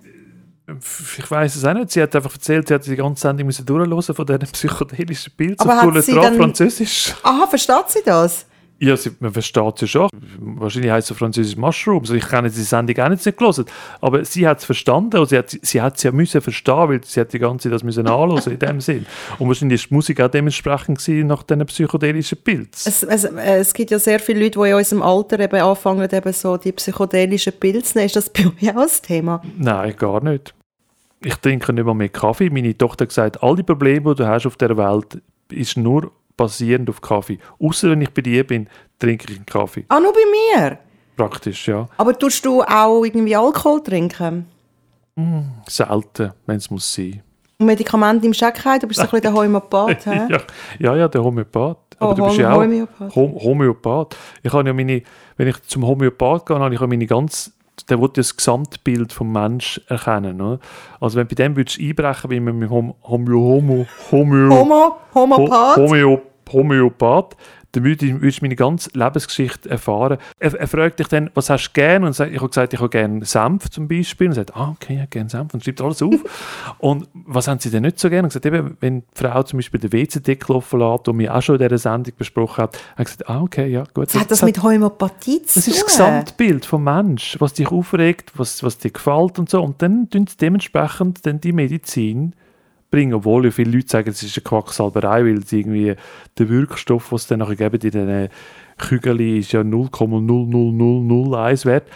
ich 1.18 1.30
weiß 1.30 1.54
es 1.54 1.64
auch 1.64 1.74
nicht. 1.74 1.92
Sie 1.92 2.02
hat 2.02 2.14
einfach 2.16 2.34
erzählt, 2.34 2.66
sie 2.66 2.74
hat 2.74 2.84
die 2.84 2.96
ganze 2.96 3.22
Sendung 3.22 3.46
müssen 3.46 3.64
durchhören 3.64 4.02
von 4.02 4.26
diesen 4.26 4.40
psychedelischen 4.40 5.32
Bildern 5.36 5.70
auf 5.70 5.80
Coole 5.80 6.02
Französisch. 6.02 7.14
Aha, 7.22 7.46
versteht 7.46 7.88
sie 7.88 8.02
das? 8.04 8.45
Ja, 8.78 8.94
sie, 8.96 9.10
man 9.20 9.32
versteht 9.32 9.80
ja 9.80 9.86
schon. 9.86 10.08
Wahrscheinlich 10.38 10.90
heißt 10.90 11.10
es 11.10 11.16
Französisch 11.16 11.56
Mushrooms. 11.56 12.10
Ich 12.10 12.28
kenne 12.28 12.50
die 12.50 12.60
Sendung 12.60 12.98
auch 12.98 13.08
nicht, 13.08 13.24
gelesen. 13.24 13.64
Aber 14.02 14.22
sie 14.24 14.46
hat 14.46 14.58
es 14.58 14.66
verstanden 14.66 15.18
und 15.18 15.28
sie 15.30 15.38
hat, 15.38 15.50
sie 15.50 15.80
hat 15.80 15.96
es 15.96 16.02
ja 16.02 16.12
müssen 16.12 16.42
verstehen, 16.42 16.88
weil 16.88 17.02
sie 17.02 17.20
hat 17.20 17.32
die 17.32 17.38
ganze 17.38 17.64
Zeit 17.64 17.72
das 17.72 17.82
müssen 17.82 18.06
anhören 18.06 18.52
in 18.52 18.58
dem 18.58 18.80
Sinn. 18.82 19.06
Und 19.38 19.48
wahrscheinlich 19.48 19.82
ist 19.82 19.90
die 19.90 19.94
Musik 19.94 20.20
auch 20.20 20.28
dementsprechend 20.28 20.98
gewesen, 20.98 21.26
nach 21.26 21.42
diesen 21.42 21.64
psychedelischen 21.64 22.38
Pilzen. 22.38 22.90
Es, 22.90 23.02
es, 23.02 23.24
es, 23.24 23.72
gibt 23.72 23.90
ja 23.90 23.98
sehr 23.98 24.20
viele 24.20 24.40
Leute, 24.40 24.60
die 24.60 24.68
in 24.68 24.74
unserem 24.74 25.02
Alter 25.02 25.40
eben 25.40 25.60
anfangen, 25.60 26.08
eben 26.10 26.32
so 26.34 26.58
die 26.58 26.72
psychedelischen 26.72 27.54
Pilze 27.54 27.92
zu 27.92 27.98
nehmen. 27.98 28.06
Ist 28.06 28.16
das 28.16 28.30
bei 28.30 28.46
euch 28.46 28.76
auch 28.76 28.82
ein 28.82 28.88
Thema? 29.02 29.42
Nein, 29.56 29.96
gar 29.96 30.22
nicht. 30.22 30.54
Ich 31.24 31.36
trinke 31.36 31.72
nicht 31.72 31.84
mehr, 31.84 31.94
mehr 31.94 32.10
Kaffee. 32.10 32.50
Meine 32.50 32.76
Tochter 32.76 33.04
hat 33.04 33.08
gesagt, 33.08 33.42
all 33.42 33.56
die 33.56 33.62
Probleme, 33.62 34.14
die 34.14 34.22
du 34.22 34.28
hast 34.28 34.46
auf 34.46 34.56
der 34.56 34.76
Welt, 34.76 35.22
ist 35.50 35.78
nur 35.78 36.12
basierend 36.36 36.88
auf 36.90 37.00
Kaffee. 37.00 37.38
Außer 37.58 37.90
wenn 37.90 38.02
ich 38.02 38.10
bei 38.10 38.22
dir 38.22 38.46
bin, 38.46 38.68
trinke 38.98 39.26
ich 39.30 39.36
einen 39.36 39.46
Kaffee. 39.46 39.84
Ah, 39.88 40.00
nur 40.00 40.12
bei 40.12 40.20
mir? 40.30 40.78
Praktisch, 41.16 41.68
ja. 41.68 41.88
Aber 41.96 42.18
tust 42.18 42.44
du 42.44 42.62
auch 42.62 43.04
irgendwie 43.04 43.34
Alkohol 43.34 43.82
trinken? 43.82 44.46
Mm, 45.16 45.40
selten, 45.66 46.32
wenn 46.44 46.56
es 46.56 46.70
muss 46.70 46.92
sein. 46.92 47.22
Und 47.58 47.66
Medikamente 47.66 48.26
im 48.26 48.34
Scheckheit, 48.34 48.82
du 48.82 48.86
bist 48.86 49.00
so 49.00 49.04
ein 49.04 49.10
bisschen 49.10 49.22
der 49.22 49.32
Homöopath, 49.32 50.04
ja, 50.06 50.28
ja, 50.78 50.96
ja, 50.96 51.08
der 51.08 51.24
Homöopath. 51.24 51.78
Aber 51.98 52.10
oh, 52.10 52.14
du 52.14 52.24
bist 52.26 52.36
ja 52.36 52.52
auch 52.52 52.62
Homöopath. 52.62 53.16
Homöopath. 53.16 54.16
Ich 54.42 54.52
habe 54.52 54.68
ja 54.68 54.74
meine, 54.74 55.02
wenn 55.38 55.48
ich 55.48 55.62
zum 55.62 55.86
Homöopath 55.86 56.44
gehe, 56.44 56.58
habe 56.58 56.74
ich 56.74 56.80
meine 56.80 57.06
ganz 57.06 57.55
der 57.88 58.00
will 58.00 58.10
das 58.12 58.36
Gesamtbild 58.36 59.12
vom 59.12 59.32
Mensch 59.32 59.80
erkennen. 59.88 60.40
Oder? 60.40 60.60
Also 61.00 61.16
wenn 61.16 61.28
du 61.28 61.34
bei 61.34 61.42
dem 61.42 61.56
würdest 61.56 61.78
einbrechen, 61.80 62.30
wie 62.30 62.40
mit 62.40 62.70
Homo, 62.70 62.96
Homo, 63.02 63.30
Homo, 63.32 63.86
Homo, 64.10 64.50
Homo, 64.50 64.96
Homopath, 65.14 65.76
Homö, 65.76 66.18
Homöopath, 66.52 67.36
dann 67.76 67.84
würdest 67.84 68.40
du 68.40 68.44
meine 68.44 68.56
ganze 68.56 68.90
Lebensgeschichte 68.94 69.68
erfahren. 69.68 70.18
Er, 70.38 70.54
er 70.54 70.66
fragt 70.66 70.98
dich 70.98 71.08
dann, 71.08 71.30
was 71.34 71.50
hast 71.50 71.68
du 71.68 71.72
gerne? 71.74 72.06
Und 72.06 72.18
ich 72.18 72.36
habe 72.38 72.48
gesagt, 72.48 72.72
ich 72.72 72.80
habe 72.80 72.88
gerne 72.88 73.24
Senf 73.24 73.68
zum 73.70 73.86
Beispiel. 73.86 74.28
Und 74.28 74.32
er 74.32 74.36
sagt, 74.36 74.56
ah, 74.56 74.70
okay, 74.70 74.96
ja, 74.96 75.04
gerne 75.06 75.28
Senf. 75.28 75.52
Und 75.52 75.62
schreibt 75.62 75.80
alles 75.82 76.02
auf. 76.02 76.14
und 76.78 77.08
was 77.12 77.48
haben 77.48 77.60
sie 77.60 77.70
denn 77.70 77.82
nicht 77.82 77.98
so 77.98 78.08
gerne? 78.08 78.24
Und 78.24 78.30
gesagt, 78.30 78.46
eben, 78.46 78.76
wenn 78.80 79.00
die 79.00 79.06
Frau 79.14 79.42
zum 79.42 79.58
Beispiel 79.58 79.80
den 79.80 79.92
WC-Deckel 79.92 80.56
offen 80.56 80.80
lässt, 80.80 81.06
den 81.06 81.18
wir 81.18 81.34
auch 81.34 81.42
schon 81.42 81.56
in 81.56 81.62
dieser 81.68 81.78
Sendung 81.78 82.14
besprochen 82.16 82.62
haben, 82.62 82.72
hat 82.72 82.80
er 82.96 83.04
gesagt, 83.04 83.28
ah, 83.28 83.42
okay, 83.42 83.68
ja, 83.68 83.84
gut. 83.92 84.06
Das, 84.06 84.14
hat 84.14 84.30
das, 84.30 84.40
das 84.40 84.42
mit 84.42 84.62
Hämopathie 84.62 85.42
zu 85.42 85.60
tun? 85.60 85.62
Das 85.62 85.68
ist 85.68 85.76
das 85.76 85.86
Gesamtbild 85.86 86.64
vom 86.64 86.84
Mensch, 86.84 87.36
was 87.38 87.52
dich 87.52 87.68
aufregt, 87.68 88.32
was, 88.36 88.62
was 88.62 88.78
dir 88.78 88.90
gefällt 88.90 89.38
und 89.38 89.50
so. 89.50 89.62
Und 89.62 89.82
dann 89.82 90.08
tun 90.08 90.26
sie 90.26 90.36
dementsprechend 90.38 91.26
dann 91.26 91.40
die 91.40 91.52
Medizin 91.52 92.34
bringen, 92.90 93.14
obwohl 93.14 93.44
ja 93.44 93.50
viele 93.50 93.72
Leute 93.72 93.88
sagen, 93.88 94.08
es 94.08 94.22
ist 94.22 94.36
eine 94.36 94.44
Quacksalberei, 94.44 95.24
weil 95.24 95.38
es 95.38 95.52
irgendwie 95.52 95.94
der 96.38 96.48
Wirkstoff, 96.48 97.12
was 97.12 97.22
es 97.22 97.28
dann 97.28 97.40
nachher 97.40 97.56
geben 97.56 97.76
in 97.76 97.90
diesen 97.90 98.28
Kügeln, 98.78 99.38
ist 99.38 99.52
ja 99.52 99.60
0,00001 99.60 101.64
wert. 101.64 101.88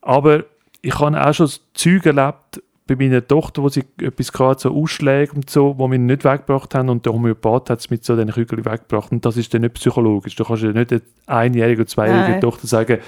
Aber 0.00 0.44
ich 0.82 0.98
habe 0.98 1.24
auch 1.24 1.34
schon 1.34 1.50
Zeug 1.74 2.06
erlebt 2.06 2.62
bei 2.86 2.96
meiner 2.96 3.26
Tochter, 3.26 3.62
wo 3.62 3.68
sie 3.68 3.84
etwas 4.00 4.32
gerade 4.32 4.58
so 4.58 4.74
Ausschläge 4.74 5.32
und 5.34 5.48
so, 5.48 5.78
wo 5.78 5.88
wir 5.88 5.98
nicht 5.98 6.24
weggebracht 6.24 6.74
haben 6.74 6.88
und 6.88 7.06
der 7.06 7.12
Homöopath 7.12 7.70
hat 7.70 7.78
es 7.78 7.90
mit 7.90 8.04
so 8.04 8.16
diesen 8.16 8.32
Kügeln 8.32 8.64
weggebracht 8.64 9.12
und 9.12 9.24
das 9.24 9.36
ist 9.36 9.54
dann 9.54 9.60
nicht 9.60 9.74
psychologisch. 9.74 10.34
Du 10.34 10.44
kannst 10.44 10.64
ja 10.64 10.72
nicht 10.72 10.92
eine 10.92 11.02
einjährige 11.26 11.82
oder 11.82 11.88
zweijährige 11.88 12.32
Nein. 12.32 12.40
Tochter 12.40 12.66
sagen, 12.66 12.98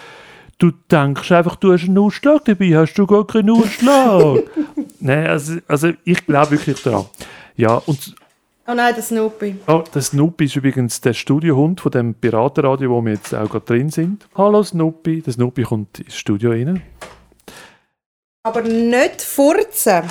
du 0.59 0.71
denkst 0.91 1.33
einfach, 1.33 1.57
du 1.57 1.73
hast 1.73 1.89
einen 1.89 1.99
Ausschlag 1.99 2.45
dabei, 2.45 2.77
hast 2.77 2.95
du 2.95 3.07
gar 3.07 3.27
keinen 3.27 3.51
Ausschlag. 3.51 4.45
Nein, 5.03 5.27
also, 5.27 5.55
also 5.67 5.93
ich 6.05 6.25
glaube 6.25 6.53
wirklich 6.53 6.81
daran. 6.83 7.07
Ja, 7.57 7.83
und 7.87 8.15
Oh 8.69 8.75
nein, 8.75 8.95
der 8.95 9.03
Snoopy. 9.03 9.57
Oh, 9.67 9.83
der 9.93 10.01
Snoopy 10.01 10.45
ist 10.45 10.55
übrigens 10.55 11.01
der 11.01 11.13
Studiohund 11.13 11.81
von 11.81 11.91
dem 11.91 12.15
Piratenradio, 12.15 12.91
wo 12.91 13.03
wir 13.03 13.15
jetzt 13.15 13.35
auch 13.35 13.51
gerade 13.51 13.65
drin 13.65 13.91
sind. 13.91 14.29
Hallo 14.37 14.63
Snoopy. 14.63 15.23
Der 15.23 15.33
Snoopy 15.33 15.65
kommt 15.65 15.99
ins 15.99 16.15
Studio 16.15 16.53
rein. 16.53 16.81
Aber 18.45 18.63
nicht 18.63 19.23
furzen. 19.23 20.05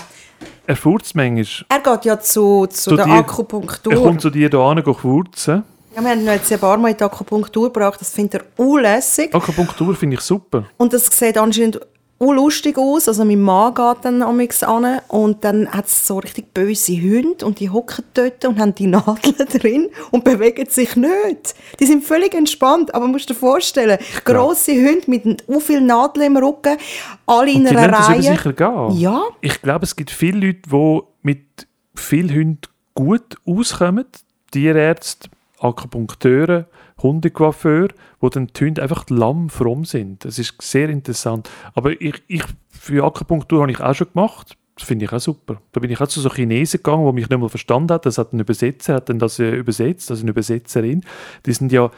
Er 0.68 0.76
furzt 0.76 1.16
manchmal. 1.16 1.66
Er 1.70 1.80
geht 1.80 2.06
ja 2.06 2.20
zu, 2.20 2.68
zu, 2.68 2.90
zu 2.90 2.96
der 2.98 3.06
dir, 3.06 3.14
Akupunktur. 3.14 3.94
Er 3.94 4.02
kommt 4.02 4.20
zu 4.20 4.30
dir 4.30 4.50
hier 4.50 4.76
hin, 4.76 4.94
furzen. 4.94 5.64
Ja, 5.96 6.02
wir 6.02 6.10
haben 6.10 6.20
ihn 6.20 6.26
jetzt 6.26 6.52
ein 6.52 6.60
paar 6.60 6.78
Mal 6.78 6.92
in 6.92 6.98
die 6.98 7.04
Akupunktur 7.06 7.72
gebracht. 7.72 8.02
Das 8.02 8.12
findet 8.12 8.42
er 8.42 8.46
unlässig. 8.58 9.34
Akupunktur 9.34 9.96
finde 9.96 10.18
ich 10.18 10.22
super. 10.22 10.66
Und 10.76 10.92
das 10.92 11.08
sieht 11.08 11.38
anscheinend 11.38 11.80
lustig 12.30 12.78
aus. 12.78 13.08
Also 13.08 13.26
mein 13.26 13.42
Mann 13.42 13.74
geht 13.74 13.98
dann 14.04 14.22
amigs 14.22 14.62
an 14.64 15.00
und 15.08 15.44
dann 15.44 15.68
hat 15.72 15.88
es 15.88 16.06
so 16.06 16.20
richtig 16.20 16.54
böse 16.54 16.94
Hunde 16.94 17.46
und 17.46 17.60
die 17.60 17.70
hocken 17.70 18.06
dort 18.14 18.46
und 18.46 18.60
haben 18.60 18.76
die 18.76 18.88
Nadeln 18.88 19.36
drin 19.60 19.90
und 20.12 20.24
bewegen 20.24 20.70
sich 20.70 20.96
nicht. 20.96 21.56
Die 21.80 21.86
sind 21.86 22.04
völlig 22.04 22.36
entspannt, 22.36 22.94
aber 22.94 23.08
musst 23.08 23.30
dir 23.30 23.36
vorstellen, 23.36 23.98
grosse 24.24 24.74
Hunde 24.74 25.04
mit 25.08 25.44
so 25.48 25.60
vielen 25.60 25.88
Nadeln 25.88 26.28
im 26.28 26.38
Rücken, 26.38 26.78
alle 27.26 27.52
in 27.52 27.68
einer 27.68 27.92
Reihe. 27.92 28.18
Das 28.18 28.26
sicher 28.26 28.54
gehen. 28.54 29.00
Ja. 29.00 29.24
Ich 29.42 29.62
glaube, 29.62 29.86
es 29.86 29.96
gibt 29.96 30.12
viele 30.12 30.48
Leute, 30.48 30.62
die 30.70 31.00
mit 31.24 31.68
vielen 31.96 32.30
Hunden 32.30 32.62
gut 32.94 33.38
auskommen. 33.46 34.06
Tierärzte, 34.52 35.30
Akupunkteure, 35.62 36.68
Hundecoiffeur, 37.02 37.90
wo 38.20 38.30
dann 38.30 38.48
die 38.48 38.66
Hunde 38.66 38.82
einfach 38.82 39.06
lamm 39.10 39.50
fromm 39.50 39.86
sind. 39.86 40.26
Das 40.26 40.40
ist 40.40 40.62
sehr 40.62 40.90
interessant. 40.90 41.50
Aber 41.74 42.00
ich, 42.02 42.22
ich 42.28 42.44
für 42.70 43.04
Akupunktur 43.06 43.62
habe 43.62 43.72
ich 43.72 43.80
auch 43.80 43.94
schon 43.94 44.08
gemacht. 44.14 44.58
Das 44.76 44.88
finde 44.88 45.06
ich 45.06 45.14
auch 45.14 45.20
super. 45.20 45.62
Da 45.74 45.80
bin 45.80 45.92
ich 45.92 46.02
auch 46.02 46.08
zu 46.08 46.22
so 46.22 46.30
Chinesen 46.30 46.80
gegangen, 46.80 47.04
wo 47.04 47.12
mich 47.12 47.30
nicht 47.30 47.40
mal 47.40 47.50
verstanden 47.50 47.94
hat. 47.94 48.06
Das 48.06 48.18
hat 48.18 48.34
ein 48.34 48.40
Übersetzer, 48.40 48.96
hat 48.96 49.10
dann 49.10 49.20
das 49.20 49.38
äh, 49.38 49.52
übersetzt, 49.52 50.10
also 50.10 50.24
eine 50.24 50.32
Übersetzerin. 50.32 51.04
Die 51.46 51.54
sind 51.54 51.72
ja 51.72 51.92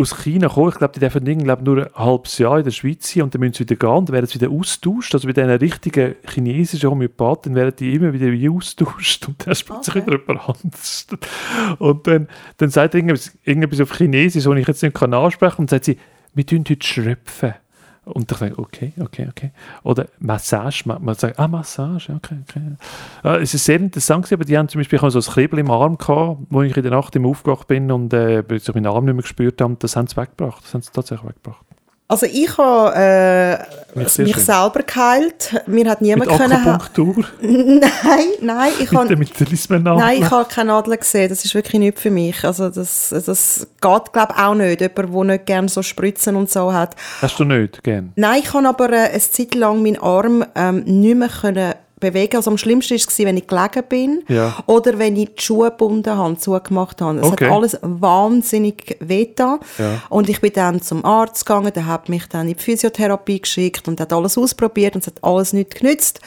aus 0.00 0.22
China 0.22 0.48
kommen. 0.48 0.70
Ich 0.70 0.76
glaube, 0.76 0.94
die 0.94 1.00
dürfen 1.00 1.24
glaub, 1.44 1.62
nur 1.62 1.86
ein 1.86 1.94
halbes 1.94 2.38
Jahr 2.38 2.58
in 2.58 2.64
der 2.64 2.70
Schweiz 2.70 3.12
sein 3.12 3.24
und 3.24 3.34
dann 3.34 3.40
müssen 3.40 3.54
sie 3.54 3.60
wieder 3.60 3.76
gehen 3.76 3.90
und 3.90 4.08
dann 4.08 4.14
werden 4.14 4.26
sie 4.26 4.40
wieder 4.40 4.50
austauscht. 4.50 5.14
Also 5.14 5.28
bei 5.28 5.32
diesen 5.32 5.50
richtigen 5.50 6.14
chinesischen 6.28 6.90
Homöopathen 6.90 7.54
werden 7.54 7.74
die 7.78 7.94
immer 7.94 8.12
wieder 8.12 8.32
wie 8.32 8.48
austauscht 8.48 9.28
und 9.28 9.46
dann 9.46 9.54
spricht 9.54 9.88
okay. 9.88 10.00
sich 10.00 10.06
wieder 10.06 10.18
jemand 10.18 10.48
anderes. 10.48 11.06
Und 11.78 12.06
dann, 12.06 12.28
dann 12.56 12.70
sagt 12.70 12.94
er 12.94 12.98
irgendetwas, 12.98 13.38
irgendetwas 13.44 13.80
auf 13.80 13.96
Chinesisch, 13.96 14.44
das 14.44 14.56
ich 14.56 14.68
jetzt 14.68 14.82
nicht 14.82 14.94
kann 14.94 15.14
ansprechen 15.14 15.56
kann 15.56 15.64
und 15.64 15.70
sagt 15.70 15.84
sie, 15.84 15.98
wir 16.34 16.46
tun 16.46 16.64
heute 16.68 16.86
schröpfen. 16.86 17.54
Und 18.04 18.32
ich 18.32 18.38
sage, 18.38 18.58
okay, 18.58 18.92
okay, 18.98 19.28
okay. 19.28 19.50
Oder 19.82 20.06
Massage, 20.18 20.84
man, 20.86 21.04
man 21.04 21.14
sagt, 21.14 21.38
ah, 21.38 21.48
Massage, 21.48 22.12
okay, 22.12 22.38
okay. 22.48 22.62
Äh, 23.22 23.42
es 23.42 23.54
ist 23.54 23.64
sehr 23.64 23.76
interessant, 23.76 24.32
aber 24.32 24.44
die 24.44 24.56
haben 24.56 24.68
zum 24.68 24.80
Beispiel 24.80 24.98
so 25.10 25.18
ein 25.18 25.22
Kribbel 25.22 25.58
im 25.58 25.70
Arm 25.70 25.98
gehabt, 25.98 26.38
wo 26.48 26.62
ich 26.62 26.76
in 26.76 26.82
der 26.82 26.92
Nacht 26.92 27.14
im 27.16 27.26
Aufgewacht 27.26 27.68
bin 27.68 27.92
und 27.92 28.12
äh, 28.12 28.40
ich 28.40 28.74
meinen 28.74 28.86
Arm 28.86 29.04
nicht 29.04 29.14
mehr 29.14 29.22
gespürt 29.22 29.60
habe, 29.60 29.76
das 29.78 29.96
haben 29.96 30.06
sie 30.06 30.16
weggebracht, 30.16 30.64
das 30.64 30.74
haben 30.74 30.82
sie 30.82 30.90
tatsächlich 30.92 31.28
weggebracht. 31.28 31.64
Also 32.10 32.26
ich 32.26 32.58
habe 32.58 32.92
äh, 32.96 33.98
mich, 33.98 34.18
mich 34.18 34.36
selber 34.36 34.82
geheilt. 34.84 35.62
Mir 35.68 35.88
hat 35.88 36.02
niemand 36.02 36.28
mit 36.28 36.40
können 36.40 36.66
Akupunktur? 36.66 37.24
nein, 37.40 38.26
nein, 38.40 38.72
ich 38.80 38.90
habe 38.92 39.16
mit 39.16 39.38
der 39.38 39.78
Nein, 39.78 40.20
ich 40.20 40.28
habe 40.28 40.48
keine 40.52 40.72
Nadel 40.72 40.96
gesehen. 40.96 41.28
Das 41.28 41.44
ist 41.44 41.54
wirklich 41.54 41.78
nicht 41.78 42.00
für 42.00 42.10
mich. 42.10 42.44
Also 42.44 42.68
das, 42.68 43.10
das 43.10 43.68
geht 43.80 44.12
glaube 44.12 44.36
auch 44.36 44.54
nicht. 44.56 44.80
Jemand, 44.80 45.14
der 45.14 45.24
nicht 45.24 45.46
gerne 45.46 45.68
so 45.68 45.82
Spritzen 45.82 46.34
und 46.34 46.50
so 46.50 46.72
hat. 46.72 46.96
Hast 47.22 47.38
du 47.38 47.44
nicht 47.44 47.80
gern? 47.84 48.12
Nein, 48.16 48.40
ich 48.42 48.52
habe 48.52 48.66
aber 48.66 48.90
äh, 48.90 49.10
eine 49.10 49.20
Zeit 49.20 49.54
lang 49.54 49.80
meinen 49.80 50.02
Arm 50.02 50.44
ähm, 50.56 50.82
nicht 50.82 51.14
mehr 51.16 51.28
können 51.28 51.74
bewegen. 52.00 52.36
Also 52.36 52.50
am 52.50 52.58
schlimmsten 52.58 52.94
war 52.94 53.06
es, 53.06 53.18
wenn 53.18 53.36
ich 53.36 53.46
gelegen 53.46 53.84
bin 53.88 54.22
ja. 54.28 54.56
oder 54.66 54.98
wenn 54.98 55.16
ich 55.16 55.34
die 55.34 55.42
Schuhe 55.42 55.70
gebunden 55.70 56.16
habe, 56.16 56.36
zugemacht 56.38 57.00
habe. 57.00 57.20
Es 57.20 57.26
okay. 57.26 57.46
hat 57.46 57.52
alles 57.52 57.78
wahnsinnig 57.82 58.96
wehgetan. 59.00 59.60
Ja. 59.78 60.02
Und 60.08 60.28
ich 60.28 60.40
bin 60.40 60.52
dann 60.52 60.82
zum 60.82 61.04
Arzt 61.04 61.46
gegangen, 61.46 61.72
der 61.72 61.86
hat 61.86 62.08
mich 62.08 62.26
dann 62.26 62.48
in 62.48 62.54
die 62.54 62.62
Physiotherapie 62.62 63.40
geschickt 63.40 63.86
und 63.86 64.00
hat 64.00 64.12
alles 64.12 64.36
ausprobiert 64.36 64.94
und 64.94 65.02
es 65.02 65.06
hat 65.06 65.22
alles 65.22 65.52
nicht 65.52 65.76
genützt. 65.76 66.20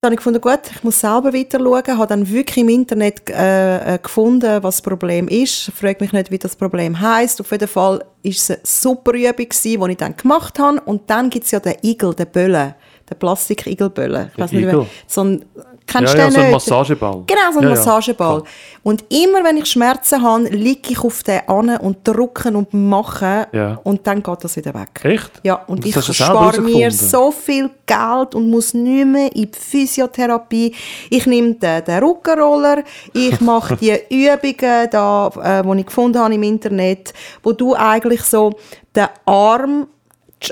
Dann 0.00 0.10
habe 0.10 0.16
ich 0.16 0.18
gefunden, 0.18 0.40
gut, 0.42 0.60
ich 0.70 0.84
muss 0.84 1.00
selber 1.00 1.32
weiter 1.32 1.58
schauen, 1.58 1.98
habe 1.98 2.06
dann 2.08 2.28
wirklich 2.28 2.58
im 2.58 2.68
Internet 2.68 3.30
äh, 3.30 3.94
äh 3.94 3.98
gefunden, 3.98 4.62
was 4.62 4.76
das 4.76 4.82
Problem 4.82 5.28
ist. 5.28 5.68
Ich 5.68 5.74
frage 5.74 5.96
mich 6.00 6.12
nicht, 6.12 6.30
wie 6.30 6.36
das 6.36 6.56
Problem 6.56 7.00
heißt. 7.00 7.40
Auf 7.40 7.50
jeden 7.50 7.68
Fall 7.68 8.00
war 8.00 8.06
es 8.22 8.50
eine 8.50 8.60
super 8.64 9.14
Übung, 9.14 9.88
die 9.88 9.92
ich 9.92 9.96
dann 9.96 10.14
gemacht 10.14 10.58
habe. 10.58 10.78
Und 10.82 11.08
dann 11.08 11.30
gibt 11.30 11.46
es 11.46 11.52
ja 11.52 11.60
den 11.60 11.76
Igel, 11.82 12.12
den 12.12 12.26
Böllen 12.26 12.74
der 13.08 13.16
Plastik-Igelböller. 13.16 14.30
Ich 14.32 14.38
weiß 14.38 14.52
nicht, 14.52 14.62
Igel. 14.62 14.86
so 15.06 15.24
ein, 15.24 15.44
kennst 15.86 16.14
ja, 16.14 16.20
du 16.20 16.24
ja, 16.26 16.30
so 16.30 16.40
ein 16.40 16.50
Massageball. 16.52 17.22
Genau, 17.26 17.52
so 17.52 17.58
ein 17.58 17.64
ja, 17.64 17.70
Massageball. 17.70 18.38
Ja. 18.38 18.50
Und 18.82 19.04
immer, 19.10 19.44
wenn 19.44 19.58
ich 19.58 19.66
Schmerzen 19.66 20.22
habe, 20.22 20.44
liege 20.44 20.92
ich 20.92 20.98
auf 21.00 21.22
den 21.22 21.40
an 21.46 21.76
und 21.76 21.98
drücke 22.04 22.50
und 22.50 22.72
mache 22.72 23.78
und 23.84 24.06
dann 24.06 24.22
geht 24.22 24.44
das 24.44 24.56
wieder 24.56 24.72
weg. 24.74 25.00
Echt? 25.02 25.30
Ja, 25.42 25.56
und, 25.66 25.84
und 25.84 25.86
ich 25.86 26.02
spare 26.02 26.60
mir 26.62 26.90
so 26.90 27.30
viel 27.30 27.70
Geld 27.86 28.34
und 28.34 28.48
muss 28.48 28.72
nicht 28.72 29.06
mehr 29.06 29.34
in 29.34 29.50
die 29.50 29.58
Physiotherapie. 29.58 30.74
Ich 31.10 31.26
nehme 31.26 31.54
den, 31.54 31.84
den 31.84 32.02
Rückenroller, 32.02 32.82
ich 33.12 33.38
mache 33.40 33.76
die 33.80 33.92
Übungen, 34.08 34.88
da, 34.90 35.30
äh, 35.42 35.62
die 35.62 35.80
ich 35.80 35.86
gefunden 35.86 36.18
habe 36.18 36.34
im 36.34 36.42
Internet, 36.42 37.12
wo 37.42 37.52
du 37.52 37.74
eigentlich 37.74 38.22
so 38.22 38.54
den 38.94 39.08
Arm 39.26 39.88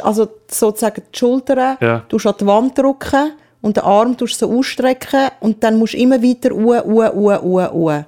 also 0.00 0.28
sozusagen 0.48 1.02
die 1.12 1.18
Schultern 1.18 1.76
ja. 1.80 2.02
du 2.08 2.16
an 2.16 2.34
die 2.38 2.46
Wand 2.46 2.78
drücken 2.78 3.32
und 3.60 3.76
den 3.76 3.84
Arm 3.84 4.16
tust 4.16 4.38
so 4.38 4.50
ausstrecken 4.50 5.30
und 5.40 5.62
dann 5.62 5.78
musst 5.78 5.94
du 5.94 5.98
immer 5.98 6.22
weiter 6.22 6.52
uhr, 6.52 6.84
uhr, 6.84 7.14
uhr, 7.14 7.42
uhr, 7.42 7.72
uhr. 7.72 8.04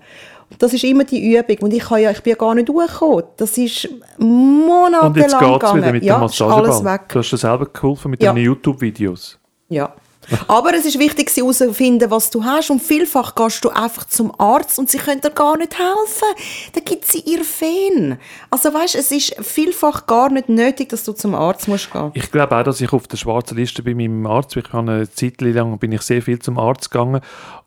Das 0.59 0.73
ist 0.73 0.85
immer 0.85 1.05
die 1.05 1.35
Übung. 1.35 1.57
Und 1.62 1.75
ich, 1.75 1.88
ja, 1.91 2.11
ich 2.11 2.23
bin 2.23 2.33
ja 2.33 2.37
gar 2.37 2.55
nicht 2.55 2.69
hochgekommen. 2.69 3.25
Das 3.37 3.57
ist 3.59 3.88
monatelang 4.19 5.09
Und 5.09 5.17
jetzt 5.17 5.38
geht 5.38 5.62
es 5.62 5.75
wieder 5.75 5.93
mit 5.93 6.05
ja, 6.05 6.17
dem 6.17 6.21
Massageball. 6.21 7.00
Du 7.09 7.19
hast 7.19 7.31
dir 7.31 7.37
selber 7.37 7.67
geholfen 7.67 8.11
mit 8.12 8.23
ja. 8.23 8.33
deinen 8.33 8.45
YouTube-Videos. 8.45 9.38
Ja. 9.69 9.93
Aber 10.49 10.75
es 10.75 10.85
ist 10.85 10.99
wichtig, 10.99 11.31
herauszufinden, 11.35 12.11
was 12.11 12.31
du 12.31 12.45
hast. 12.45 12.71
Und 12.71 12.83
vielfach 12.83 13.35
gehst 13.35 13.64
du 13.64 13.71
einfach 13.71 14.04
zum 14.04 14.38
Arzt 14.38 14.78
und 14.78 14.90
sie 14.90 14.99
können 14.99 15.21
dir 15.21 15.31
gar 15.31 15.57
nicht 15.57 15.76
helfen. 15.78 16.28
Dann 16.73 16.85
gibt 16.85 17.07
sie 17.07 17.21
ihr 17.21 17.45
Feen. 17.45 18.19
Also 18.50 18.73
weißt, 18.73 18.95
es 18.95 19.11
ist 19.11 19.37
vielfach 19.45 20.07
gar 20.07 20.31
nicht 20.31 20.49
nötig, 20.49 20.88
dass 20.90 21.04
du 21.04 21.12
zum 21.12 21.35
Arzt 21.35 21.69
musst 21.69 21.93
gehen. 21.93 22.11
Ich 22.14 22.31
glaube 22.31 22.57
auch, 22.57 22.62
dass 22.62 22.81
ich 22.81 22.93
auf 22.93 23.07
der 23.07 23.16
schwarzen 23.16 23.57
Liste 23.57 23.83
bin 23.83 23.97
mit 23.97 24.11
meinem 24.11 24.26
Arzt. 24.26 24.57
Ich 24.57 24.73
habe 24.73 24.90
eine 24.90 25.11
Zeit 25.11 25.40
lang 25.40 25.78
bin 25.78 25.93
ich 25.93 26.02
sehr 26.02 26.23
viel 26.23 26.38
zum 26.38 26.59
Arzt 26.59 26.90
gegangen 26.90 27.21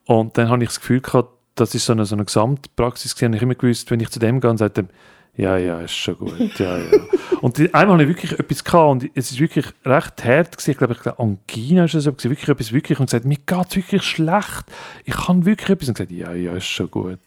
und 0.06 0.38
dann 0.38 0.50
habe 0.50 0.64
ich 0.64 0.70
das 0.70 0.80
Gefühl 0.80 1.02
gehabt, 1.02 1.30
das 1.56 1.74
ist 1.76 1.86
so 1.86 1.94
eine, 1.94 2.06
so 2.06 2.16
eine 2.16 2.26
Gesamtpraxis 2.26 3.16
gewesen. 3.16 3.34
Ich 3.34 3.42
immer 3.42 3.56
gewusst, 3.56 3.90
wenn 3.92 4.00
ich 4.00 4.10
zu 4.10 4.20
dem 4.20 4.40
gehe 4.40 4.50
und 4.50 4.58
sage, 4.58 4.88
ja, 5.38 5.56
ja, 5.58 5.82
ist 5.82 5.94
schon 5.94 6.18
gut. 6.18 6.58
Ja, 6.58 6.78
ja. 6.78 6.86
und 7.42 7.60
einmal 7.74 8.00
hatte 8.00 8.04
ich 8.04 8.10
wirklich 8.10 8.40
etwas 8.40 8.64
gehabt 8.64 8.90
und 9.04 9.12
es 9.14 9.30
ist 9.30 9.40
wirklich 9.40 9.68
recht 9.86 10.26
hart 10.26 10.58
gewesen. 10.58 10.72
Ich 10.72 10.78
glaube, 10.78 10.94
ich 10.94 11.00
glaube, 11.00 11.20
Angina 11.20 11.86
ist 11.86 11.94
es 11.94 12.06
so, 12.06 12.12
wirklich 12.12 12.50
etwas 12.50 12.72
wirklich 12.72 13.00
und 13.00 13.06
gesagt, 13.06 13.26
mir 13.26 13.38
geht 13.38 13.66
es 13.70 13.76
wirklich 13.76 14.02
schlecht. 14.02 14.66
Ich 15.06 15.16
kann 15.16 15.46
wirklich 15.46 15.70
etwas 15.70 15.90
und 15.90 15.94
gesagt, 15.94 16.12
ja, 16.12 16.34
ja, 16.34 16.54
ist 16.54 16.66
schon 16.66 16.90
gut. 16.90 17.20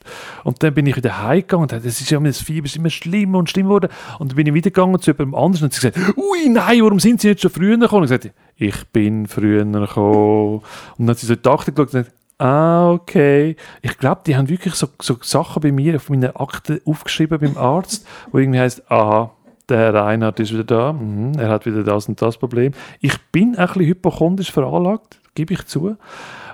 Und 0.43 0.61
dann 0.61 0.75
bin 0.75 0.87
ich 0.87 0.97
wieder 0.97 1.23
heimgegangen 1.23 1.63
und 1.63 1.73
das 1.73 1.85
ist 1.85 2.11
ja 2.11 2.19
das 2.19 2.43
Fieber 2.43 2.67
ist 2.67 2.75
immer 2.75 2.91
schlimmer 2.91 3.39
und 3.39 3.49
schlimmer 3.49 3.69
geworden. 3.69 3.93
Und 4.19 4.33
dann 4.33 4.37
bin 4.37 4.47
ich 4.49 4.55
wieder 4.55 4.73
zu 4.73 5.11
jemandem 5.13 5.35
anderen 5.37 5.65
und 5.67 5.73
sie 5.73 5.89
gesagt, 5.89 6.19
ui, 6.19 6.49
nein, 6.49 6.83
warum 6.83 6.99
sind 6.99 7.21
Sie 7.21 7.29
nicht 7.29 7.41
schon 7.41 7.53
früher 7.53 7.79
gekommen? 7.79 8.03
Und 8.03 8.11
ich 8.11 8.21
gesagt, 8.21 8.37
ich 8.57 8.85
bin 8.89 9.29
früher 9.29 9.65
gekommen. 9.65 10.55
Und 10.57 10.63
dann 10.99 11.11
hat 11.11 11.19
sie 11.19 11.27
so 11.27 11.37
die 11.37 11.43
geschaut 11.43 11.79
und 11.79 11.87
gesagt, 11.87 12.13
Ah, 12.41 12.91
okay. 12.93 13.55
Ich 13.83 13.99
glaube, 13.99 14.23
die 14.27 14.35
haben 14.35 14.49
wirklich 14.49 14.75
so, 14.75 14.89
so 15.03 15.19
Sachen 15.21 15.61
bei 15.61 15.73
mir 15.73 15.97
auf 15.97 16.09
meiner 16.09 16.41
Akte 16.41 16.81
aufgeschrieben 16.87 17.39
beim 17.39 17.59
Arzt, 17.59 18.07
wo 18.33 18.39
irgendwie 18.39 18.61
heißt, 18.61 18.91
aha, 18.91 19.31
der 19.69 19.79
Herr 19.79 19.95
Reinhardt 19.95 20.41
ist 20.41 20.51
wieder 20.51 20.65
da, 20.65 20.93
mhm, 20.95 21.35
er 21.39 21.51
hat 21.51 21.67
wieder 21.67 21.85
das 21.85 22.09
und 22.09 22.21
das 22.23 22.39
Problem. 22.39 22.73
Ich 23.01 23.13
bin 23.31 23.57
ein 23.57 23.67
bisschen 23.67 23.85
hypochondrisch 23.85 24.51
veranlagt, 24.51 25.21
gebe 25.35 25.53
ich 25.53 25.67
zu. 25.67 25.99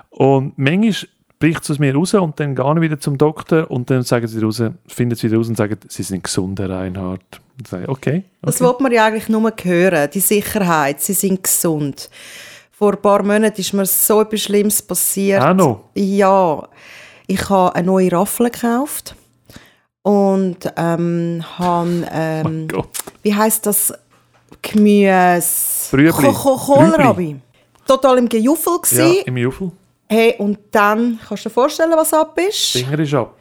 Und 0.09 0.57
manchmal 0.57 0.93
bricht 1.39 1.63
es 1.63 1.71
aus 1.71 1.79
mir 1.79 1.95
raus 1.95 2.13
und 2.15 2.37
dann 2.37 2.53
gehe 2.53 2.73
ich 2.75 2.81
wieder 2.81 2.99
zum 2.99 3.17
Doktor 3.17 3.71
und 3.71 3.89
dann 3.89 4.03
sagen 4.03 4.27
sie 4.27 4.41
raus, 4.41 4.61
finden 4.87 5.15
sie 5.15 5.27
wieder 5.27 5.37
raus 5.37 5.47
und 5.47 5.55
sagen, 5.55 5.77
sie 5.87 6.03
sind 6.03 6.25
gesund, 6.25 6.59
Herr 6.59 6.69
Reinhardt. 6.69 7.39
Und 7.57 7.73
okay, 7.73 7.85
okay. 7.87 8.23
Das 8.41 8.59
wollte 8.59 8.83
man 8.83 8.91
ja 8.91 9.05
eigentlich 9.05 9.29
nur 9.29 9.53
hören, 9.63 10.09
die 10.13 10.19
Sicherheit, 10.19 10.99
sie 10.99 11.13
sind 11.13 11.43
gesund. 11.43 12.09
Vor 12.77 12.93
ein 12.93 13.01
paar 13.01 13.23
Monaten 13.23 13.59
ist 13.59 13.73
mir 13.73 13.85
so 13.87 14.21
etwas 14.21 14.41
Schlimmes 14.41 14.81
passiert. 14.81 15.41
Auch 15.41 15.53
noch? 15.53 15.79
Ja, 15.95 16.67
ich 17.25 17.49
habe 17.49 17.73
eine 17.75 17.87
neue 17.87 18.11
Raffel 18.11 18.51
gekauft 18.51 19.15
und 20.03 20.57
ähm, 20.75 21.43
habe, 21.57 22.07
ähm, 22.11 22.67
Gott. 22.67 22.89
wie 23.23 23.33
heißt 23.33 23.65
das, 23.65 23.93
Gemüse, 24.61 26.11
Ko- 26.11 26.57
Kohlrabi. 26.57 27.37
Total 27.87 28.17
im 28.19 28.29
Gejuffel 28.29 28.79
Ja, 28.91 29.11
im 29.25 29.37
Juffel. 29.37 29.71
Hey, 30.09 30.35
und 30.37 30.59
dann, 30.71 31.19
kannst 31.27 31.45
du 31.45 31.49
dir 31.49 31.53
vorstellen, 31.53 31.91
was 31.95 32.13
ab 32.13 32.37
ist? 32.47 32.73
Finger 32.73 32.99
ist 32.99 33.13
ab. 33.13 33.33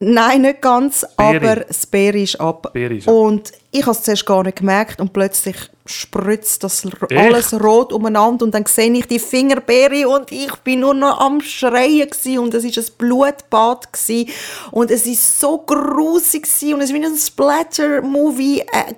Nein, 0.00 0.42
nicht 0.42 0.60
ganz, 0.60 1.06
Beere. 1.16 1.36
aber 1.52 1.60
das 1.64 1.86
Beere 1.86 2.18
ist 2.18 2.40
ab. 2.40 2.70
Beere 2.72 2.94
ist 2.94 3.06
ab. 3.08 3.14
Und 3.14 3.52
ich 3.74 3.82
habe 3.82 3.92
es 3.92 4.02
zuerst 4.02 4.26
gar 4.26 4.42
nicht 4.44 4.58
gemerkt 4.58 5.00
und 5.00 5.12
plötzlich 5.12 5.56
spritzt 5.84 6.62
das 6.62 6.84
Echt? 6.84 7.02
alles 7.12 7.52
rot 7.54 7.92
umeinander 7.92 8.44
und 8.44 8.54
dann 8.54 8.64
sehe 8.66 8.92
ich 8.92 9.06
die 9.08 9.18
Fingerbeere 9.18 10.08
und 10.08 10.30
ich 10.30 10.54
bin 10.58 10.78
nur 10.80 10.94
noch 10.94 11.18
am 11.20 11.40
Schreien 11.40 12.08
gewesen 12.08 12.38
und 12.38 12.54
es 12.54 12.62
ist 12.62 12.78
ein 12.78 12.84
Blutbad 12.98 13.92
gewesen 13.92 14.28
und 14.70 14.92
es 14.92 15.06
ist 15.06 15.40
so 15.40 15.58
grusig 15.58 16.44
gewesen 16.44 16.74
und 16.74 16.80
es 16.82 16.90
ist 16.90 16.94
wie 16.94 17.04
ein 17.04 17.16
Splatter-Movie. 17.16 18.60
Äh, 18.60 18.94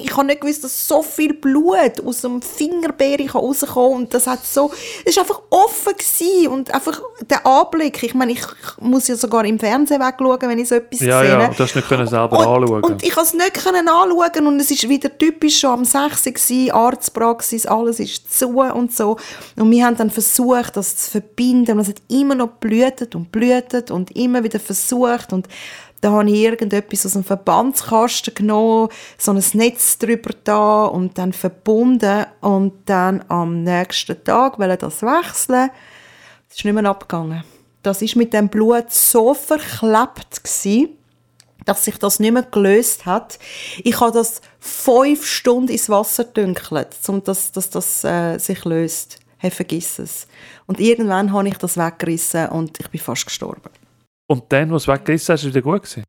ich 0.00 0.14
habe 0.16 0.26
nicht 0.26 0.42
gewusst, 0.42 0.64
dass 0.64 0.86
so 0.86 1.02
viel 1.02 1.32
Blut 1.32 2.04
aus 2.04 2.20
dem 2.20 2.42
Fingerbeere 2.42 3.30
rauskommen 3.32 3.96
und 4.02 4.14
das 4.14 4.26
hat 4.26 4.44
so, 4.44 4.70
es 5.06 5.12
ist 5.16 5.18
einfach 5.18 5.40
offen 5.50 5.94
gewesen 5.96 6.48
und 6.48 6.74
einfach 6.74 7.00
der 7.30 7.46
Anblick. 7.46 8.02
Ich 8.02 8.14
meine, 8.14 8.32
ich 8.32 8.42
muss 8.80 9.08
ja 9.08 9.16
sogar 9.16 9.44
im 9.46 9.58
Fernsehen 9.58 10.00
wegschauen, 10.00 10.38
wenn 10.42 10.58
ich 10.58 10.68
so 10.68 10.74
etwas 10.74 11.00
Ja, 11.00 11.20
sehe. 11.20 11.28
ja, 11.30 11.48
du 11.48 11.58
hast 11.62 11.74
nicht 11.74 11.88
können 11.88 12.06
selber 12.06 12.38
anschauen. 12.38 12.84
Und 12.84 13.02
ich 13.02 13.12
konnte 13.14 13.28
es 13.28 13.34
nicht 13.34 13.54
können 13.54 13.88
anschauen 13.88 14.07
und 14.12 14.60
es 14.60 14.70
ist 14.70 14.88
wieder 14.88 15.16
typisch 15.16 15.60
schon 15.60 15.70
am 15.70 15.84
6. 15.84 16.24
gewesen, 16.24 16.70
Arztpraxis, 16.70 17.66
alles 17.66 18.00
ist 18.00 18.32
zu 18.32 18.60
und 18.60 18.92
so. 18.92 19.16
Und 19.56 19.70
wir 19.70 19.84
haben 19.84 19.96
dann 19.96 20.10
versucht, 20.10 20.76
das 20.76 20.96
zu 20.96 21.10
verbinden 21.10 21.72
und 21.72 21.80
es 21.80 21.88
hat 21.88 22.02
immer 22.08 22.34
noch 22.34 22.48
blühtet 22.48 23.14
und 23.14 23.32
blühtet 23.32 23.90
und 23.90 24.14
immer 24.16 24.42
wieder 24.44 24.60
versucht 24.60 25.32
und 25.32 25.48
da 26.00 26.12
habe 26.12 26.30
ich 26.30 26.36
irgendetwas 26.36 27.06
aus 27.06 27.12
dem 27.12 27.24
Verbandskasten 27.24 28.34
genommen, 28.34 28.88
so 29.16 29.32
ein 29.32 29.42
Netz 29.54 29.98
drüber 29.98 30.30
da 30.44 30.84
und 30.84 31.18
dann 31.18 31.32
verbunden 31.32 32.26
und 32.40 32.72
dann 32.86 33.24
am 33.28 33.64
nächsten 33.64 34.22
Tag 34.22 34.58
wollte 34.58 34.76
das 34.76 35.02
wechseln. 35.02 35.70
Es 36.48 36.58
ist 36.58 36.64
nicht 36.64 36.74
mehr 36.74 36.84
abgegangen. 36.84 37.42
Das 37.82 38.02
ist 38.02 38.16
mit 38.16 38.32
dem 38.32 38.48
Blut 38.48 38.92
so 38.92 39.34
verklebt 39.34 40.44
gewesen, 40.44 40.97
dass 41.68 41.84
sich 41.84 41.98
das 41.98 42.18
nicht 42.18 42.32
mehr 42.32 42.42
gelöst 42.42 43.04
hat. 43.04 43.38
Ich 43.84 44.00
habe 44.00 44.12
das 44.12 44.40
fünf 44.58 45.26
Stunden 45.26 45.70
ins 45.70 45.90
Wasser 45.90 46.24
dünkelt, 46.24 46.96
um 47.08 47.22
dass, 47.22 47.52
dass 47.52 47.70
das 47.70 48.04
äh, 48.04 48.38
sich 48.38 48.64
löst. 48.64 49.18
Hey, 49.36 49.50
vergiss 49.50 49.98
es. 49.98 50.26
Und 50.66 50.80
irgendwann 50.80 51.32
habe 51.32 51.46
ich 51.48 51.58
das 51.58 51.76
weggerissen 51.76 52.48
und 52.48 52.80
ich 52.80 52.88
bin 52.88 53.00
fast 53.00 53.26
gestorben. 53.26 53.70
Und 54.26 54.44
dann, 54.48 54.72
was 54.72 54.88
weggerissen 54.88 55.32
hast, 55.32 55.44
ist 55.44 55.50
wieder 55.50 55.62
gut 55.62 55.82
gewesen. 55.82 56.04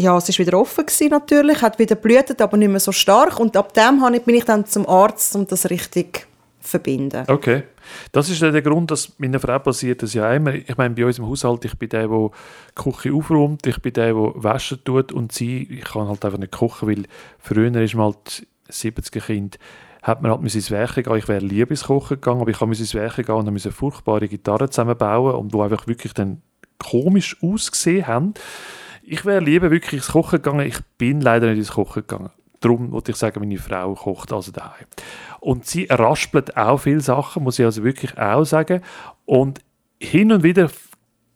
Ja, 0.00 0.16
es 0.16 0.28
war 0.28 0.46
wieder 0.46 0.58
offen 0.58 0.86
gewesen, 0.86 1.08
natürlich, 1.08 1.60
hat 1.62 1.78
wieder 1.78 1.96
blutet, 1.96 2.40
aber 2.40 2.56
nicht 2.56 2.70
mehr 2.70 2.80
so 2.80 2.92
stark. 2.92 3.40
Und 3.40 3.56
ab 3.56 3.74
dem 3.74 4.00
bin 4.24 4.34
ich 4.34 4.44
dann 4.44 4.66
zum 4.66 4.88
Arzt, 4.88 5.34
um 5.34 5.46
das 5.46 5.68
richtig 5.68 6.20
zu 6.20 6.29
verbinden. 6.60 7.24
Okay. 7.26 7.64
Das 8.12 8.28
ist 8.28 8.42
der 8.42 8.62
Grund, 8.62 8.90
dass 8.90 9.18
meiner 9.18 9.40
Frau 9.40 9.58
passiert 9.58 10.02
das 10.02 10.14
ja 10.14 10.32
immer. 10.32 10.54
Ich 10.54 10.76
meine, 10.76 10.94
bei 10.94 11.04
uns 11.04 11.18
im 11.18 11.26
Haushalt, 11.26 11.64
ich 11.64 11.76
bin 11.78 11.88
der, 11.88 12.08
der 12.08 12.30
die 12.76 12.82
Küche 12.82 13.12
aufräumt, 13.12 13.66
ich 13.66 13.80
bin 13.80 13.92
der, 13.92 14.12
der 14.12 14.16
waschen 14.16 14.84
tut 14.84 15.12
und 15.12 15.32
sie, 15.32 15.62
ich 15.70 15.84
kann 15.84 16.08
halt 16.08 16.24
einfach 16.24 16.38
nicht 16.38 16.52
kochen, 16.52 16.88
weil 16.88 17.04
früher 17.38 17.74
ist 17.74 17.94
man 17.94 18.06
halt 18.06 18.46
70er 18.70 19.20
Kind, 19.20 19.58
hat 20.02 20.22
man 20.22 20.30
halt 20.30 20.42
ins 20.54 20.70
Werk 20.70 20.94
gehen. 20.94 21.16
Ich 21.16 21.28
wäre 21.28 21.44
lieber 21.44 21.70
ins 21.70 21.84
Kochen 21.84 22.16
gegangen, 22.16 22.40
aber 22.40 22.50
ich 22.50 22.60
musste 22.60 22.84
ins 22.84 22.94
Werk 22.94 23.16
gehen 23.16 23.34
und 23.34 23.46
dann 23.46 23.54
musste 23.54 23.72
furchtbare 23.72 24.28
Gitarren 24.28 24.70
zusammenbauen 24.70 25.34
und 25.34 25.52
die 25.52 25.58
einfach 25.58 25.86
wirklich 25.86 26.12
dann 26.14 26.42
komisch 26.78 27.36
ausgesehen 27.42 28.06
haben. 28.06 28.34
Ich 29.02 29.24
wäre 29.24 29.40
lieber 29.40 29.70
wirklich 29.70 30.00
ins 30.00 30.12
Kochen 30.12 30.42
gegangen. 30.42 30.66
Ich 30.66 30.78
bin 30.98 31.20
leider 31.20 31.48
nicht 31.48 31.58
ins 31.58 31.72
Kochen 31.72 32.02
gegangen. 32.06 32.30
Darum 32.60 32.92
wollte 32.92 33.12
ich 33.12 33.16
sagen, 33.16 33.40
meine 33.40 33.56
Frau 33.56 33.94
kocht 33.94 34.32
also 34.32 34.52
daheim. 34.52 34.86
Und 35.40 35.64
sie 35.64 35.86
raspelt 35.88 36.56
auch 36.56 36.78
viele 36.78 37.00
Sachen, 37.00 37.42
muss 37.42 37.58
ich 37.58 37.64
also 37.64 37.82
wirklich 37.82 38.18
auch 38.18 38.44
sagen. 38.44 38.82
Und 39.24 39.60
hin 39.98 40.30
und 40.30 40.42
wieder 40.42 40.70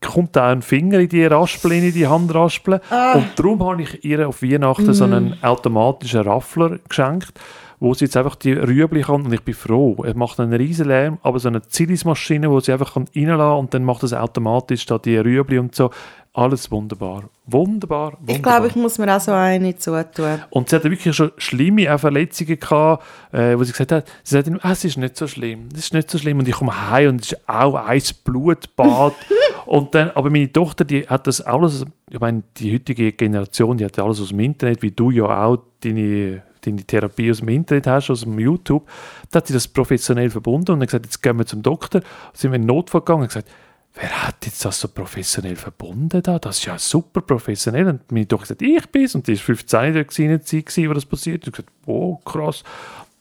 kommt 0.00 0.36
auch 0.36 0.42
ein 0.42 0.62
Finger 0.62 0.98
in 1.00 1.08
die 1.08 1.24
Raspel, 1.24 1.72
in 1.72 1.92
die 1.92 2.06
Handraspel. 2.06 2.80
Und 3.14 3.26
darum 3.36 3.62
habe 3.64 3.82
ich 3.82 4.04
ihr 4.04 4.28
auf 4.28 4.42
Weihnachten 4.42 4.92
so 4.92 5.04
einen 5.04 5.42
automatischen 5.42 6.20
Raffler 6.20 6.78
geschenkt, 6.88 7.32
wo 7.80 7.94
sie 7.94 8.04
jetzt 8.04 8.16
einfach 8.16 8.36
die 8.36 8.52
Rüebli 8.52 9.02
kann. 9.02 9.22
Und 9.24 9.32
ich 9.32 9.42
bin 9.42 9.54
froh. 9.54 9.96
Er 10.04 10.16
macht 10.16 10.38
einen 10.40 10.52
riesen 10.52 10.88
Lärm, 10.88 11.18
aber 11.22 11.38
so 11.38 11.48
eine 11.48 11.62
Zillismaschine, 11.62 12.50
wo 12.50 12.60
sie 12.60 12.72
einfach 12.72 12.94
kann 12.94 13.06
reinlassen 13.14 13.38
kann 13.38 13.58
und 13.58 13.74
dann 13.74 13.84
macht 13.84 14.02
es 14.02 14.12
automatisch 14.12 14.84
da 14.86 14.98
die 14.98 15.16
Rüebli 15.16 15.58
und 15.58 15.74
so. 15.74 15.90
Alles 16.36 16.68
wunderbar. 16.68 17.30
Wunderbar, 17.46 18.14
wunderbar. 18.14 18.34
Ich 18.34 18.42
glaube, 18.42 18.66
ich 18.66 18.74
muss 18.74 18.98
mir 18.98 19.14
auch 19.14 19.20
so 19.20 19.30
eine 19.30 19.76
zutun. 19.76 20.42
Und 20.50 20.68
sie 20.68 20.74
hatte 20.74 20.90
wirklich 20.90 21.14
schon 21.14 21.30
schlimme 21.36 21.96
Verletzungen 21.96 22.58
gehabt, 22.58 23.04
äh, 23.30 23.56
wo 23.56 23.62
sie 23.62 23.70
gesagt 23.70 23.92
hat, 23.92 24.08
sie 24.24 24.32
sagt, 24.34 24.50
ah, 24.64 24.72
es 24.72 24.84
ist 24.84 24.96
nicht 24.96 25.16
so 25.16 25.28
schlimm, 25.28 25.68
es 25.72 25.78
ist 25.78 25.94
nicht 25.94 26.10
so 26.10 26.18
schlimm. 26.18 26.40
Und 26.40 26.48
ich 26.48 26.56
komme 26.56 26.90
heim 26.90 27.10
und 27.10 27.20
es 27.20 27.32
ist 27.32 27.48
auch 27.48 27.76
ein 27.76 28.02
Blutbad. 28.24 29.14
und 29.66 29.94
dann, 29.94 30.10
aber 30.10 30.28
meine 30.28 30.52
Tochter, 30.52 30.84
die 30.84 31.06
hat 31.06 31.28
das 31.28 31.40
alles, 31.40 31.86
ich 32.10 32.18
meine, 32.18 32.42
die 32.56 32.74
heutige 32.74 33.12
Generation, 33.12 33.76
die 33.76 33.84
hat 33.84 33.96
alles 34.00 34.20
aus 34.20 34.30
dem 34.30 34.40
Internet, 34.40 34.82
wie 34.82 34.90
du 34.90 35.12
ja 35.12 35.44
auch 35.44 35.58
deine, 35.84 36.42
deine 36.62 36.82
Therapie 36.82 37.30
aus 37.30 37.38
dem 37.38 37.48
Internet 37.50 37.86
hast, 37.86 38.10
aus 38.10 38.22
dem 38.22 38.36
YouTube. 38.40 38.88
Da 39.30 39.36
hat 39.36 39.46
sie 39.46 39.54
das 39.54 39.68
professionell 39.68 40.30
verbunden 40.30 40.72
und 40.72 40.80
dann 40.80 40.86
gesagt, 40.88 41.06
jetzt 41.06 41.22
gehen 41.22 41.38
wir 41.38 41.46
zum 41.46 41.62
Doktor. 41.62 42.00
Sind 42.32 42.50
wir 42.50 42.56
in 42.56 42.66
Notfall 42.66 43.02
gegangen 43.02 43.22
und 43.22 43.28
gesagt, 43.28 43.48
wer 43.94 44.26
hat 44.26 44.44
jetzt 44.44 44.64
das 44.64 44.80
so 44.80 44.88
professionell 44.88 45.56
verbunden 45.56 46.22
da? 46.22 46.38
Das 46.38 46.58
ist 46.58 46.64
ja 46.66 46.78
super 46.78 47.20
professionell. 47.20 47.86
Und 47.88 48.10
meine 48.12 48.26
Tochter 48.28 48.54
gesagt, 48.54 48.62
ich 48.62 48.86
bin's. 48.90 49.14
Und 49.14 49.26
die 49.26 49.32
ist 49.32 49.42
15 49.42 49.94
dort 49.94 50.08
gewesen, 50.08 50.22
in 50.24 50.28
der 50.30 50.42
Zeit, 50.44 50.66
gewesen, 50.66 50.90
wo 50.90 50.94
das 50.94 51.06
passiert. 51.06 51.42
Und 51.46 51.48
ich 51.48 51.52
gesagt, 51.52 51.70
wow, 51.86 52.18
krass. 52.24 52.62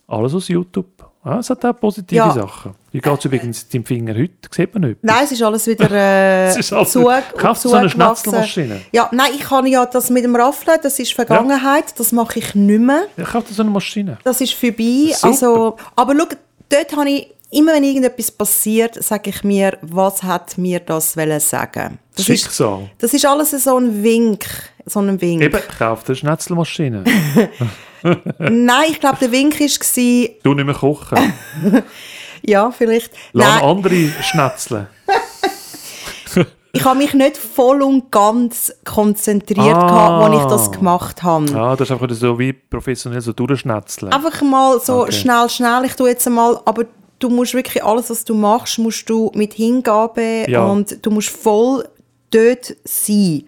Alles 0.07 0.33
aus 0.33 0.47
YouTube. 0.47 0.87
Ja, 1.25 1.39
es 1.39 1.49
hat 1.49 1.63
auch 1.63 1.79
positive 1.79 2.17
Ja. 2.17 2.31
Sachen. 2.33 2.73
Wie 2.91 2.99
geht 2.99 3.17
es 3.19 3.23
übrigens 3.25 3.69
deinem 3.69 3.85
Finger 3.85 4.13
heute? 4.13 4.33
Sieht 4.51 4.73
man 4.73 4.89
nicht. 4.89 5.03
Nein, 5.03 5.23
es 5.23 5.31
ist 5.31 5.41
alles 5.41 5.65
wieder 5.67 5.89
äh, 5.89 6.47
Es 6.49 6.57
ist 6.57 6.73
alles- 6.73 6.91
zu, 6.91 7.09
Kaufst 7.37 7.63
du 7.63 7.69
so 7.69 7.75
eine 7.75 7.87
zugewachsen. 7.89 8.23
Schnetzelmaschine? 8.31 8.81
Ja, 8.91 9.07
nein, 9.13 9.31
ich 9.33 9.39
kann 9.41 9.65
ja 9.65 9.85
das 9.85 10.09
mit 10.09 10.25
dem 10.25 10.35
Raffeln, 10.35 10.77
das 10.83 10.99
ist 10.99 11.13
Vergangenheit, 11.13 11.97
das 11.97 12.11
mache 12.11 12.39
ich 12.39 12.55
nicht 12.55 12.81
mehr. 12.81 13.05
Ich 13.15 13.23
kaufe 13.23 13.53
so 13.53 13.61
eine 13.63 13.71
Maschine. 13.71 14.17
Das 14.25 14.41
ist 14.41 14.53
vorbei. 14.53 15.13
Super. 15.13 15.27
Also, 15.27 15.77
aber 15.95 16.13
schau, 16.17 16.27
dort 16.67 16.97
habe 16.97 17.09
ich, 17.09 17.29
immer 17.53 17.73
wenn 17.73 17.83
irgendetwas 17.83 18.31
passiert, 18.31 19.01
sage 19.03 19.29
ich 19.29 19.43
mir, 19.43 19.77
was 19.81 20.23
hat 20.23 20.57
mir 20.57 20.79
das 20.79 21.15
wollen 21.17 21.39
sagen? 21.39 21.99
Das 22.15 22.27
ist, 22.29 22.41
Schicksal. 22.43 22.89
das 22.99 23.13
ist 23.13 23.25
alles 23.25 23.51
so 23.51 23.77
ein 23.77 24.03
Wink. 24.03 24.45
So 24.85 24.99
ein 24.99 25.19
Wink. 25.21 25.41
Eben, 25.41 25.59
kauf 25.79 26.03
eine 26.07 26.15
Schnetzelmaschine. 26.15 27.03
Nein, 28.39 28.85
ich 28.89 28.99
glaube, 28.99 29.17
der 29.21 29.31
Wink 29.31 29.59
war, 29.59 30.29
du 30.43 30.53
nicht 30.53 30.65
mehr 30.65 30.75
kochen. 30.75 31.33
ja, 32.45 32.69
vielleicht. 32.71 33.11
Lass 33.31 33.47
Nein, 33.61 33.63
andere 33.63 34.09
schnetzeln. 34.21 34.87
ich 36.73 36.83
habe 36.83 36.97
mich 36.97 37.13
nicht 37.13 37.37
voll 37.37 37.81
und 37.81 38.11
ganz 38.11 38.73
konzentriert, 38.83 39.75
Ah. 39.77 39.87
gehabt, 39.87 40.33
als 40.33 40.43
ich 40.43 40.49
das 40.49 40.71
gemacht 40.71 41.23
habe. 41.23 41.45
Ja, 41.51 41.75
das 41.75 41.89
ist 41.89 41.91
einfach 41.93 42.09
so 42.11 42.37
wie 42.37 42.51
professionell 42.51 43.21
so 43.21 43.31
durchschnetzeln. 43.31 44.11
Einfach 44.11 44.41
mal 44.41 44.79
so 44.81 45.03
Okay. 45.03 45.11
schnell, 45.13 45.49
schnell. 45.49 45.85
Ich 45.85 45.95
tue 45.95 46.09
jetzt 46.09 46.27
einmal, 46.27 46.59
aber 46.65 46.83
du 47.23 47.29
musst 47.29 47.53
wirklich 47.53 47.81
alles, 47.83 48.09
was 48.09 48.23
du 48.25 48.33
machst, 48.35 48.79
musst 48.79 49.09
du 49.09 49.31
mit 49.33 49.53
Hingabe 49.53 50.45
Ja. 50.47 50.65
und 50.65 51.05
du 51.05 51.11
musst 51.11 51.29
voll 51.29 51.87
dort 52.31 52.75
sein. 52.83 53.43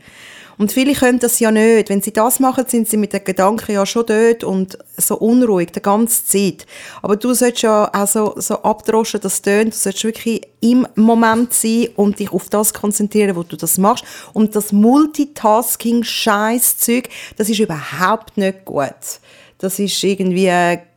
Und 0.57 0.71
viele 0.71 0.93
können 0.93 1.19
das 1.19 1.41
ja 1.41 1.51
nicht. 1.51 1.89
Wenn 1.89 2.01
sie 2.01 2.13
das 2.13 2.39
machen, 2.39 2.63
sind 2.65 2.87
sie 2.87 2.95
mit 2.95 3.11
den 3.11 3.25
Gedanken 3.25 3.73
ja 3.73 3.85
schon 3.85 4.05
dort 4.05 4.45
und 4.45 4.77
so 4.95 5.17
unruhig 5.17 5.73
die 5.73 5.81
ganze 5.81 6.25
Zeit. 6.25 6.65
Aber 7.01 7.17
du 7.17 7.33
solltest 7.33 7.63
ja 7.63 7.91
auch 7.93 8.07
so, 8.07 8.35
so 8.37 8.61
abdroschen, 8.63 9.19
das 9.19 9.41
tönt. 9.41 9.73
Du 9.73 9.77
solltest 9.77 10.05
wirklich 10.05 10.39
im 10.61 10.87
Moment 10.95 11.53
sein 11.53 11.89
und 11.97 12.19
dich 12.19 12.31
auf 12.31 12.47
das 12.47 12.73
konzentrieren, 12.73 13.35
wo 13.35 13.43
du 13.43 13.57
das 13.57 13.77
machst. 13.77 14.05
Und 14.31 14.55
das 14.55 14.71
Multitasking-Scheiß-Zeug, 14.71 17.09
das 17.35 17.49
ist 17.49 17.59
überhaupt 17.59 18.37
nicht 18.37 18.63
gut. 18.63 18.85
Das 19.57 19.79
ist 19.79 20.03
irgendwie 20.03 20.51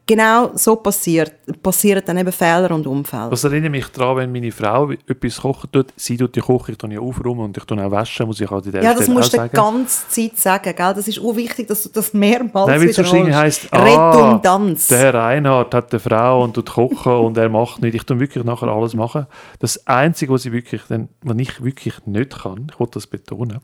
genau 0.09 0.51
so 0.55 0.75
passiert, 0.77 1.35
passieren 1.62 2.03
dann 2.05 2.16
eben 2.16 2.33
Fehler 2.33 2.73
und 2.73 2.87
Unfälle. 2.87 3.29
Das 3.31 3.44
erinnert 3.44 3.71
mich 3.71 3.87
daran, 3.88 4.16
wenn 4.16 4.33
meine 4.33 4.51
Frau 4.51 4.90
etwas 4.90 5.40
kochen 5.40 5.71
tut, 5.71 5.92
sie 5.97 6.16
tut 6.16 6.35
die 6.35 6.40
Küche, 6.40 6.73
ich 6.73 6.79
tue 6.79 6.92
ja 6.92 6.99
aufräumen 6.99 7.40
und 7.40 7.57
ich 7.57 7.64
tue 7.64 7.85
auch 7.85 7.90
waschen, 7.90 8.27
muss 8.27 8.40
ich 8.40 8.51
auch 8.51 8.64
an 8.64 8.73
der 8.73 8.83
ja, 8.83 8.94
das 8.94 9.05
Stelle 9.05 9.18
musst 9.18 9.35
du 9.35 9.42
die 9.42 9.49
ganze 9.51 10.09
Zeit 10.09 10.37
sagen, 10.38 10.75
gell? 10.75 10.94
Das 10.94 11.07
ist 11.07 11.21
auch 11.21 11.37
wichtig, 11.37 11.68
dass 11.68 11.83
du 11.85 11.90
das 11.90 12.12
mehrmals 12.14 12.66
Nein, 12.66 12.81
weil 12.81 12.88
wiederholst. 12.88 13.35
heisst, 13.35 13.68
ah, 13.71 14.11
Redundanz. 14.11 14.88
der 14.88 14.99
Herr 14.99 15.14
Reinhardt 15.14 15.75
hat 15.75 15.92
eine 15.92 16.01
Frau 16.01 16.42
und 16.42 16.55
tut 16.55 16.71
kochen 16.71 17.12
und 17.12 17.37
er 17.37 17.51
macht 17.51 17.83
nicht. 17.83 17.94
Ich 17.94 18.05
tue 18.05 18.18
wirklich 18.18 18.44
nachher 18.44 18.68
alles 18.68 18.94
machen. 18.94 19.27
Das 19.59 19.87
Einzige, 19.87 20.33
was 20.33 20.47
ich 20.47 20.53
wirklich, 20.53 20.83
dann, 20.88 21.11
was 21.23 21.37
ich 21.38 21.62
wirklich 21.62 21.94
nicht 22.07 22.42
kann, 22.42 22.68
ich 22.73 22.81
will 22.81 22.88
das 22.90 23.07
betonen, 23.07 23.61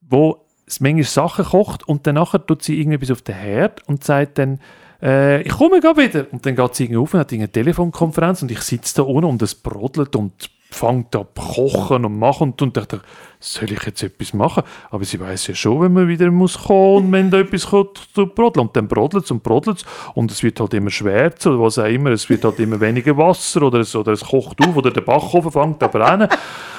wo 0.00 0.46
es 0.66 0.78
manchmal 0.78 1.04
Sachen 1.04 1.44
kocht 1.44 1.88
und 1.88 2.06
dann 2.06 2.14
nachher 2.14 2.44
tut 2.46 2.62
sie 2.62 2.78
irgendetwas 2.78 3.10
auf 3.10 3.22
den 3.22 3.34
Herd 3.34 3.86
und 3.88 4.04
sagt 4.04 4.38
dann, 4.38 4.60
äh, 5.02 5.42
ich 5.42 5.52
komme 5.52 5.80
gerade 5.80 6.02
wieder. 6.02 6.26
Und 6.30 6.44
dann 6.44 6.56
geht 6.56 6.74
sie 6.74 6.96
auf 6.96 7.14
und 7.14 7.20
hat 7.20 7.32
eine 7.32 7.50
Telefonkonferenz 7.50 8.42
und 8.42 8.50
ich 8.50 8.60
sitze 8.60 8.96
da 8.96 9.02
unten 9.02 9.24
und 9.24 9.42
es 9.42 9.54
brodelt 9.54 10.16
und 10.16 10.50
fängt 10.70 11.12
zu 11.12 11.26
kochen 11.34 12.04
und 12.04 12.18
machen 12.18 12.50
und, 12.50 12.62
und 12.62 12.76
dachte, 12.76 13.00
soll 13.40 13.72
ich 13.72 13.82
jetzt 13.82 14.02
etwas 14.02 14.32
machen? 14.32 14.62
Aber 14.90 15.04
sie 15.04 15.18
weiß 15.18 15.48
ja 15.48 15.54
schon, 15.54 15.80
wenn 15.80 15.92
man 15.92 16.08
wieder 16.08 16.30
muss 16.30 16.56
kommen 16.58 17.06
und 17.06 17.12
wenn 17.12 17.30
da 17.30 17.40
etwas 17.40 17.66
kommt 17.66 18.08
zu 18.14 18.26
brodeln. 18.26 18.68
Und 18.68 18.76
dann 18.76 18.86
brodelt 18.86 19.24
es 19.24 19.30
und 19.30 19.42
brodelt 19.42 19.78
es 19.78 19.84
und 20.14 20.30
es 20.30 20.42
wird 20.42 20.60
halt 20.60 20.74
immer 20.74 20.90
schwärzer 20.90 21.50
oder 21.50 21.62
was 21.62 21.78
auch 21.78 21.86
immer. 21.86 22.10
Es 22.10 22.28
wird 22.28 22.44
halt 22.44 22.58
immer 22.60 22.80
weniger 22.80 23.16
Wasser 23.16 23.62
oder 23.62 23.80
es, 23.80 23.94
oder 23.96 24.12
es 24.12 24.24
kocht 24.24 24.60
auf 24.60 24.76
oder 24.76 24.90
der 24.90 25.00
Backofen 25.00 25.50
fängt 25.50 25.82
an 25.82 25.90
brennen. 25.90 26.28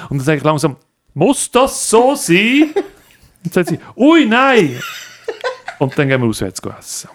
Und 0.09 0.17
dann 0.17 0.25
sage 0.25 0.37
ich 0.37 0.43
langsam, 0.43 0.77
muss 1.13 1.51
das 1.51 1.89
so 1.89 2.15
sein? 2.15 2.71
Und 3.43 3.55
dann 3.55 3.65
sagt 3.65 3.69
sie, 3.69 3.79
ui, 3.95 4.25
nein! 4.25 4.79
Und 5.79 5.97
dann 5.97 6.07
gehen 6.07 6.21
wir 6.21 6.29
auswärts 6.29 6.61
essen. 6.79 7.09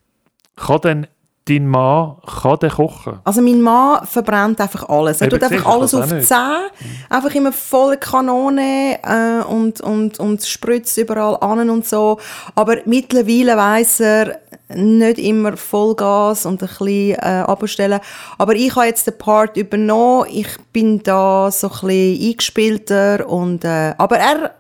Kann 0.57 0.81
denn 0.81 1.07
dein 1.49 1.67
Mann 1.67 2.17
kann 2.27 2.59
der 2.59 2.71
kochen? 2.71 3.21
Also 3.25 3.41
mein 3.41 3.63
Mann 3.63 4.05
verbrennt 4.07 4.61
einfach 4.61 4.89
alles. 4.89 5.21
Er 5.21 5.29
Eben, 5.29 5.39
tut 5.39 5.51
einfach 5.51 5.67
alles 5.67 5.95
auf 5.95 6.09
kann's 6.09 6.29
10, 6.29 6.37
auch 6.37 7.15
einfach 7.15 7.35
immer 7.35 7.53
volle 7.53 7.97
Kanone 7.99 8.99
äh, 9.03 9.45
und, 9.45 9.81
und, 9.81 10.19
und 10.19 10.45
spritzt 10.45 10.99
überall 10.99 11.37
an 11.41 11.71
und 11.71 11.87
so. 11.87 12.19
Aber 12.55 12.79
mittlerweile 12.85 13.57
weiss 13.57 14.01
er 14.01 14.41
nicht 14.69 15.19
immer 15.19 15.57
Vollgas 15.57 16.47
und 16.47 16.63
ein 16.63 16.69
bisschen 16.69 17.15
äh, 17.15 17.45
abstellen. 17.47 18.01
Aber 18.39 18.55
ich 18.55 18.75
habe 18.75 18.87
jetzt 18.87 19.07
den 19.07 19.17
Part 19.17 19.57
übernommen. 19.57 20.27
Ich 20.31 20.49
bin 20.73 21.03
da 21.03 21.51
so 21.53 21.69
ein 21.69 21.73
bisschen 21.73 22.31
eingespielter. 22.31 23.29
Und, 23.29 23.65
äh, 23.65 23.95
aber 23.97 24.19
er 24.19 24.55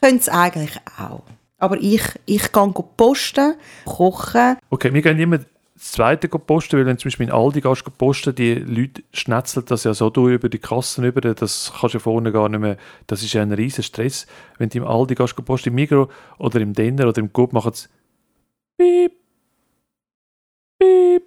könnte 0.00 0.18
es 0.18 0.28
eigentlich 0.28 0.76
auch. 0.98 1.22
Aber 1.64 1.78
ich, 1.80 2.02
ich 2.26 2.52
gehe 2.52 2.74
posten, 2.98 3.54
kochen. 3.86 4.58
Okay, 4.68 4.92
wir 4.92 5.00
gehen 5.00 5.18
immer 5.18 5.38
das 5.38 5.46
zweite 5.92 6.28
posten, 6.28 6.76
weil 6.76 6.84
wenn 6.84 6.96
du 6.96 7.00
zum 7.00 7.08
Beispiel 7.08 7.28
in 7.28 7.32
Aldi 7.32 7.62
gehst 7.62 7.96
posten, 7.96 8.34
die 8.34 8.52
Leute 8.52 9.02
schnetzeln 9.14 9.64
das 9.64 9.84
ja 9.84 9.94
so 9.94 10.10
durch 10.10 10.34
über 10.34 10.50
die 10.50 10.58
Kassen 10.58 11.06
über, 11.06 11.22
das 11.22 11.72
kannst 11.80 11.94
du 11.94 11.98
ja 11.98 12.00
vorne 12.00 12.32
gar 12.32 12.50
nicht 12.50 12.60
mehr, 12.60 12.76
das 13.06 13.22
ist 13.22 13.32
ja 13.32 13.40
ein 13.40 13.50
riesen 13.50 13.82
Stress. 13.82 14.26
Wenn 14.58 14.68
du 14.68 14.76
im 14.76 14.86
Aldi 14.86 15.14
gehst 15.14 15.42
posten, 15.42 15.70
im 15.70 15.76
Migros 15.76 16.08
oder 16.36 16.60
im 16.60 16.74
Denner 16.74 17.08
oder 17.08 17.18
im 17.18 17.32
Coop 17.32 17.54
machen 17.54 17.72
sie 17.72 17.88
piep, 18.76 19.12
piep, 20.78 21.22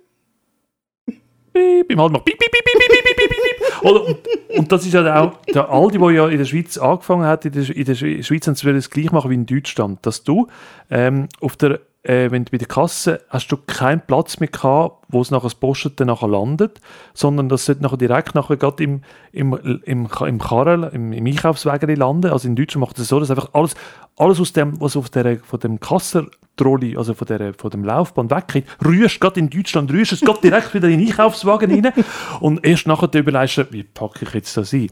piep, 1.51 1.91
im 1.91 1.99
Aldi 1.99 2.13
macht 2.13 2.25
piep, 2.25 2.37
piep, 2.37 2.51
piep, 2.51 2.63
piep, 2.63 2.77
piep, 2.77 3.17
piep, 3.17 3.29
piep. 3.31 3.36
Oder, 3.81 4.05
und, 4.05 4.17
und 4.55 4.71
das 4.71 4.85
ist 4.85 4.93
ja 4.93 5.21
auch 5.21 5.33
der 5.53 5.69
Aldi, 5.69 5.97
der 5.97 6.11
ja 6.11 6.27
in 6.27 6.37
der 6.37 6.45
Schweiz 6.45 6.77
angefangen 6.77 7.25
hat, 7.25 7.45
in 7.45 7.51
der, 7.51 7.75
in 7.75 7.85
der 7.85 7.95
Schweiz 7.95 8.47
haben 8.47 8.55
sie 8.55 8.73
das 8.73 8.89
gleich 8.89 9.11
machen 9.11 9.29
wie 9.31 9.35
in 9.35 9.45
Deutschland, 9.45 10.05
dass 10.05 10.23
du 10.23 10.47
ähm, 10.89 11.27
auf 11.39 11.55
der 11.57 11.79
äh, 12.07 12.31
wenn 12.31 12.45
du 12.45 12.51
bei 12.51 12.57
der 12.57 12.67
Kasse 12.67 13.21
hast 13.29 13.51
du 13.51 13.57
keinen 13.57 13.99
Platz 13.99 14.39
mehr 14.39 14.47
gehabt, 14.47 15.03
wo 15.09 15.21
es 15.21 15.29
nachher 15.29 15.43
das 15.43 15.55
Posten 15.55 15.91
dann 15.97 16.07
nachher 16.07 16.29
landet, 16.29 16.79
sondern 17.13 17.49
das 17.49 17.65
sollte 17.65 17.83
nachher 17.83 17.97
direkt 17.97 18.33
nachher 18.33 18.55
gerade 18.55 18.81
im, 18.83 19.01
im, 19.33 19.53
im, 19.83 20.07
im 20.25 20.39
Karren, 20.39 20.83
im, 20.83 21.11
im 21.11 21.25
Einkaufswagen 21.25 21.93
landen. 21.95 22.31
Also 22.31 22.47
in 22.47 22.55
Deutschland 22.55 22.81
macht 22.87 22.97
es 22.97 23.09
so, 23.09 23.19
dass 23.19 23.29
einfach 23.29 23.49
alles, 23.53 23.75
alles 24.15 24.39
aus 24.39 24.53
dem, 24.53 24.79
was 24.79 24.95
auf 24.95 25.09
der, 25.09 25.39
von 25.39 25.59
dem 25.59 25.81
Kassertrolli, 25.81 26.95
also 26.95 27.13
von, 27.13 27.27
der, 27.27 27.53
von 27.53 27.71
dem 27.71 27.83
Laufband 27.83 28.31
weggeht, 28.31 28.65
rührst 28.85 29.19
gerade 29.19 29.41
in 29.41 29.49
Deutschland, 29.49 29.91
rührst 29.91 30.13
es 30.13 30.21
gerade 30.21 30.39
direkt 30.41 30.73
wieder 30.73 30.87
in 30.87 30.99
den 30.99 31.09
Einkaufswagen 31.09 31.69
rein 31.69 31.93
und 32.39 32.65
erst 32.65 32.87
nachher 32.87 33.09
du 33.09 33.19
überlegst, 33.19 33.67
wie 33.71 33.83
packe 33.83 34.23
ich 34.23 34.33
jetzt 34.33 34.55
das 34.55 34.71
ein? 34.73 34.89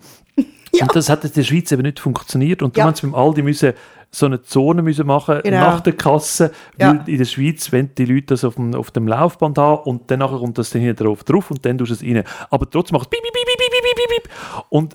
Ja. 0.73 0.84
Und 0.84 0.95
das 0.95 1.10
hat 1.10 1.23
in 1.23 1.32
der 1.32 1.43
Schweiz 1.43 1.71
eben 1.71 1.84
nicht 1.84 1.99
funktioniert 2.01 2.62
und 2.62 2.75
Ja. 2.75 2.84
darum 2.84 2.89
haben 2.89 2.95
sie 2.95 3.08
beim 3.08 3.15
Aldi 3.15 3.41
müssen 3.41 3.73
so 4.17 4.25
eine 4.28 4.41
Zone 4.41 4.82
müssen 4.82 5.06
machen 5.08 5.39
Genau. 5.43 5.60
nach 5.60 5.82
der 5.82 5.93
Kasse, 5.93 6.51
Ja. 6.80 6.89
weil 6.89 7.10
in 7.10 7.17
der 7.17 7.25
Schweiz, 7.25 7.71
wenn 7.71 7.93
die 7.95 8.06
Leute 8.06 8.28
das 8.28 8.43
auf 8.43 8.56
dem, 8.56 8.73
auf 8.73 8.91
dem 8.91 9.08
Laufband 9.08 9.58
haben 9.58 9.84
und 9.84 10.10
dann 10.10 10.19
nachher 10.19 10.38
kommt 10.39 10.58
das 10.58 10.69
dann 10.69 10.82
hinten 10.82 11.04
drauf, 11.04 11.23
drauf 11.23 11.51
und 11.51 11.65
dann 11.65 11.78
tust 11.78 11.91
du 11.91 11.95
es 11.95 12.01
rein. 12.04 12.23
Aber 12.49 12.69
trotzdem 12.69 12.97
macht 12.97 13.10
es. 13.13 13.19
Und, 14.69 14.93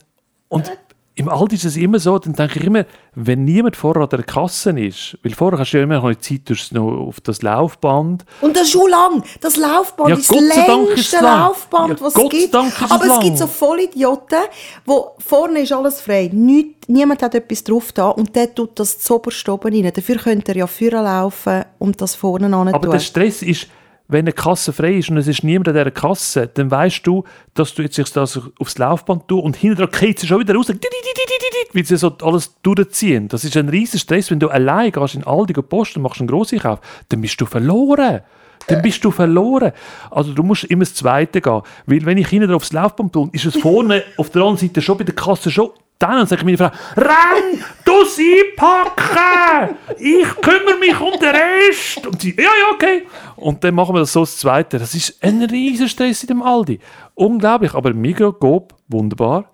und 0.48 0.70
im 1.16 1.28
Aldi 1.28 1.56
ist 1.56 1.64
es 1.64 1.76
immer 1.76 1.98
so, 1.98 2.18
dann 2.18 2.32
denke 2.34 2.60
ich 2.60 2.64
immer, 2.64 2.86
wenn 3.14 3.44
niemand 3.44 3.76
vorher 3.76 4.02
an 4.04 4.08
der 4.08 4.22
Kasse 4.22 4.70
ist, 4.78 5.18
weil 5.22 5.34
vorher 5.34 5.58
hast 5.58 5.72
du 5.72 5.76
ja 5.78 5.82
immer 5.82 6.00
noch 6.00 6.14
Zeit 6.16 6.48
du 6.48 6.54
noch 6.72 6.88
auf 7.08 7.20
das 7.20 7.42
Laufband, 7.42 8.24
Und 8.40 8.56
das 8.56 8.62
ist 8.64 8.70
schon 8.70 8.88
lang. 8.88 9.22
Das 9.40 9.56
Laufband 9.56 10.08
Ja, 10.10 10.16
ist 10.16 10.30
das 10.30 10.40
längste 10.40 11.16
es. 11.16 11.22
Laufband, 11.22 12.00
Ja, 12.00 12.04
was 12.06 12.14
Gott 12.14 12.32
es 12.32 12.40
gibt. 12.40 12.54
es 12.54 12.90
Aber 12.90 13.02
es 13.04 13.08
lang. 13.08 13.20
gibt 13.20 13.38
so 13.38 13.46
Vollidioten, 13.46 14.38
wo 14.86 15.10
vorne 15.18 15.60
ist 15.60 15.72
alles 15.72 16.00
frei. 16.00 16.30
Nicht, 16.32 16.88
niemand 16.88 17.22
hat 17.22 17.34
etwas 17.34 17.64
drauf 17.64 17.92
da 17.92 18.08
und 18.08 18.34
der 18.34 18.54
tut 18.54 18.78
das 18.78 18.98
zoberst 19.00 19.46
oben 19.48 19.74
rein. 19.74 19.92
Dafür 19.94 20.16
könnt 20.16 20.48
ihr 20.48 20.56
ja 20.56 20.66
vorne 20.66 21.02
laufen 21.02 21.64
und 21.78 22.00
das 22.00 22.14
vorne 22.14 22.46
an 22.46 22.68
Aber 22.68 22.80
tun. 22.82 22.90
der 22.92 22.98
Stress 23.00 23.42
ist, 23.42 23.66
wenn 24.10 24.20
eine 24.20 24.32
Kasse 24.32 24.72
frei 24.72 24.94
ist 24.94 25.10
und 25.10 25.16
es 25.16 25.28
ist 25.28 25.44
niemand 25.44 25.68
an 25.68 25.74
dieser 25.74 25.90
Kasse, 25.90 26.48
dann 26.52 26.70
weißt 26.70 27.06
du, 27.06 27.24
dass 27.54 27.74
du 27.74 27.82
jetzt 27.82 27.94
sich 27.94 28.10
das 28.10 28.40
aufs 28.58 28.78
Laufband 28.78 29.28
tust 29.28 29.44
und 29.44 29.62
dran 29.62 29.88
geht 29.90 30.18
sie 30.18 30.26
schon 30.26 30.40
wieder 30.40 30.54
raus, 30.54 30.68
weil 30.68 31.84
sie 31.84 31.96
so 31.96 32.16
alles 32.22 32.54
durchziehen. 32.62 33.28
Das 33.28 33.44
ist 33.44 33.56
ein 33.56 33.68
riesiger 33.68 34.00
Stress. 34.00 34.30
Wenn 34.30 34.40
du 34.40 34.48
allein 34.48 34.92
gehst 34.92 35.14
in 35.14 35.24
Aldi 35.24 35.54
und 35.54 35.68
Post 35.68 35.96
und 35.96 36.02
machst 36.02 36.20
einen 36.20 36.28
Grosseinkauf, 36.28 36.80
dann 37.08 37.20
bist 37.20 37.40
du 37.40 37.46
verloren. 37.46 38.20
Dann 38.66 38.82
bist 38.82 39.04
du 39.04 39.10
verloren. 39.10 39.72
Also 40.10 40.32
du 40.32 40.42
musst 40.42 40.64
immer 40.64 40.84
das 40.84 40.94
Zweite 40.94 41.40
gehen. 41.40 41.62
Weil 41.86 42.04
wenn 42.04 42.18
ich 42.18 42.28
hinten 42.28 42.48
drauf 42.48 42.56
aufs 42.56 42.72
Laufband 42.72 43.12
tue, 43.12 43.30
ist 43.32 43.46
es 43.46 43.56
vorne 43.56 44.02
auf 44.16 44.30
der 44.30 44.42
anderen 44.42 44.58
Seite 44.58 44.82
schon 44.82 44.98
bei 44.98 45.04
der 45.04 45.14
Kasse 45.14 45.50
schon 45.50 45.70
dann 46.00 46.26
ich 46.26 46.44
meine 46.44 46.56
Frau, 46.56 46.70
renn, 46.96 47.62
du 47.84 48.04
sie 48.06 48.42
packen! 48.56 49.76
Ich 49.98 50.28
kümmere 50.40 50.78
mich 50.78 50.98
um 50.98 51.12
den 51.20 51.28
Rest! 51.28 52.06
Und 52.06 52.22
sie, 52.22 52.34
ja, 52.36 52.44
ja, 52.44 52.74
okay. 52.74 53.06
Und 53.36 53.62
dann 53.62 53.74
machen 53.74 53.94
wir 53.94 54.00
das 54.00 54.12
so 54.12 54.20
das 54.20 54.38
Zweite. 54.38 54.78
Das 54.78 54.94
ist 54.94 55.22
ein 55.22 55.42
riesen 55.42 55.88
Stress 55.88 56.22
in 56.22 56.28
dem 56.28 56.42
Aldi. 56.42 56.80
Unglaublich, 57.14 57.74
aber 57.74 57.92
Migros, 57.92 58.34
Coop, 58.40 58.74
wunderbar. 58.88 59.50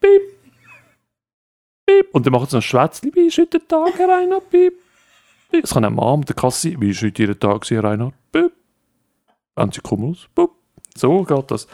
Piep. 0.00 0.22
Piep. 1.86 2.08
Und 2.12 2.24
dann 2.24 2.32
machen 2.32 2.46
sie 2.48 2.56
noch 2.56 2.62
Schwätzchen. 2.62 3.14
Wie 3.14 3.26
ist 3.26 3.36
heute 3.36 3.58
der 3.58 3.68
Tag, 3.68 3.98
Herr 3.98 4.08
Reinhard? 4.08 4.48
Piep. 4.48 4.74
Piep. 5.50 5.64
Es 5.64 5.74
kann 5.74 5.84
auch 5.84 5.90
Mom 5.90 6.20
mit 6.20 6.28
der 6.30 6.36
Kasse. 6.36 6.74
Wie 6.80 6.90
ist 6.90 7.02
heute 7.02 7.22
Ihr 7.22 7.38
Tag, 7.38 7.68
Herr 7.70 7.84
Reinhard? 7.84 8.14
Piep. 8.32 8.52
Wenn 9.56 9.70
sie 9.70 9.82
kommen 9.82 10.10
aus. 10.10 10.26
Piep. 10.34 10.48
So 10.96 11.22
geht 11.22 11.50
das. 11.50 11.66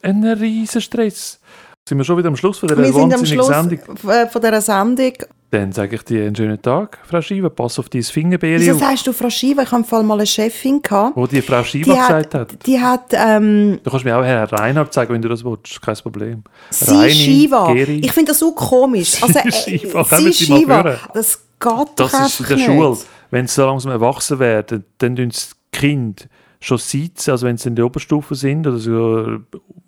Ein 0.00 0.24
riesen 0.24 0.80
Stress. 0.80 1.40
Sind 1.86 1.98
wir 1.98 2.04
schon 2.04 2.16
wieder 2.16 2.28
am 2.28 2.36
Schluss 2.36 2.58
von 2.60 2.68
dieser 2.70 2.80
Wir 2.80 2.86
sind 2.94 2.96
am 2.96 3.10
wahnsinnigen 3.12 3.44
Schluss 3.44 3.46
Sendung? 3.46 4.10
äh, 4.10 4.26
von 4.26 4.40
dieser 4.40 4.60
Sendung. 4.62 5.12
Dann 5.50 5.70
sage 5.70 5.96
ich 5.96 6.02
dir 6.02 6.24
einen 6.24 6.34
schönen 6.34 6.60
Tag, 6.62 6.98
Frau 7.06 7.20
Schieber. 7.20 7.50
Pass 7.50 7.78
auf 7.78 7.90
dein 7.90 8.02
Fingerbeere 8.02 8.58
Wieso 8.58 8.72
auf. 8.72 8.78
sagst 8.80 9.06
du 9.06 9.12
Frau 9.12 9.28
Schieber? 9.28 9.64
Ich 9.64 9.70
habe 9.70 10.02
mal 10.02 10.14
eine 10.14 10.26
Chefin 10.26 10.80
gehabt. 10.80 11.14
Wo 11.14 11.26
die 11.26 11.42
Frau 11.42 11.62
Schieber 11.62 11.92
Die 11.92 11.98
gesagt 11.98 12.34
hat, 12.34 12.52
hat. 12.52 12.66
die 12.66 12.80
hat 12.80 13.12
ähm, 13.12 13.80
Du 13.84 13.90
kannst 13.90 14.06
mir 14.06 14.16
auch 14.16 14.24
Herr 14.24 14.50
Reinhard 14.50 14.94
sagen, 14.94 15.12
wenn 15.12 15.20
du 15.20 15.28
das 15.28 15.44
willst. 15.44 15.82
Kein 15.82 15.94
Problem. 15.96 16.42
sie 16.70 16.94
Reini. 16.94 17.48
Geri. 17.74 17.98
Ich 18.02 18.12
finde 18.12 18.30
das 18.32 18.38
so 18.38 18.52
komisch. 18.52 19.16
Also, 19.22 19.38
äh, 19.40 19.52
Shiva, 19.52 20.04
sie 20.04 20.32
führen. 20.32 20.96
Das 21.12 21.38
geht 21.60 21.72
Das 21.96 22.12
doch 22.12 22.26
ist 22.26 22.40
in 22.40 22.46
der 22.46 22.56
nicht. 22.56 22.66
Schule. 22.66 22.96
Wenn 23.30 23.46
sie 23.46 23.54
so 23.56 23.66
langsam 23.66 23.92
erwachsen 23.92 24.38
werden, 24.38 24.84
dann 24.96 25.16
tun 25.16 25.30
sie 25.30 25.48
die 25.74 25.78
Kinder 25.78 26.24
schon 26.64 26.78
sitzen, 26.78 27.32
also 27.32 27.46
wenn 27.46 27.56
sie 27.56 27.68
in 27.68 27.76
der 27.76 27.86
Oberstufe 27.86 28.34
sind, 28.34 28.66
oder 28.66 28.78
so 28.78 29.38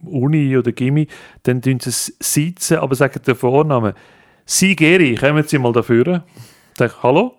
Uni 0.04 0.56
oder 0.56 0.72
Gimmi, 0.72 1.08
dann 1.42 1.62
tun 1.62 1.80
sie 1.80 1.90
sitzen, 1.90 2.78
aber 2.78 2.94
sagen 2.94 3.20
den 3.26 3.34
Vornamen. 3.34 3.94
Sie, 4.44 4.76
Geri, 4.76 5.16
kommen 5.16 5.42
Sie 5.46 5.58
mal 5.58 5.72
dafür. 5.72 6.22
Sag 6.78 7.02
hallo? 7.02 7.34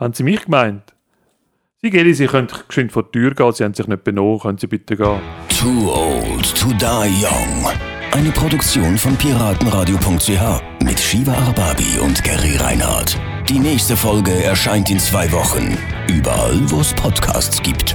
Haben 0.00 0.14
Sie 0.14 0.22
mich 0.22 0.44
gemeint? 0.44 0.94
Sie, 1.82 1.90
Geri, 1.90 2.14
Sie 2.14 2.26
können 2.26 2.48
geschwind 2.66 2.90
vor 2.90 3.02
die 3.02 3.18
Tür 3.18 3.34
gehen, 3.34 3.52
Sie 3.52 3.64
haben 3.64 3.74
sich 3.74 3.86
nicht 3.86 4.04
benommen, 4.04 4.38
können 4.38 4.58
Sie 4.58 4.66
bitte 4.66 4.96
gehen? 4.96 5.20
Too 5.48 5.92
old 5.92 6.54
to 6.58 6.68
die 6.68 7.24
young. 7.24 7.66
Eine 8.12 8.30
Produktion 8.30 8.96
von 8.96 9.14
piratenradio.ch 9.16 10.82
mit 10.82 10.98
Shiva 10.98 11.34
Arbabi 11.34 11.98
und 12.00 12.24
Gary 12.24 12.56
Reinhardt. 12.56 13.18
Die 13.48 13.58
nächste 13.58 13.96
Folge 13.96 14.32
erscheint 14.42 14.90
in 14.90 14.98
zwei 14.98 15.30
Wochen. 15.32 15.76
Überall, 16.08 16.58
wo 16.70 16.80
es 16.80 16.94
Podcasts 16.94 17.62
gibt. 17.62 17.94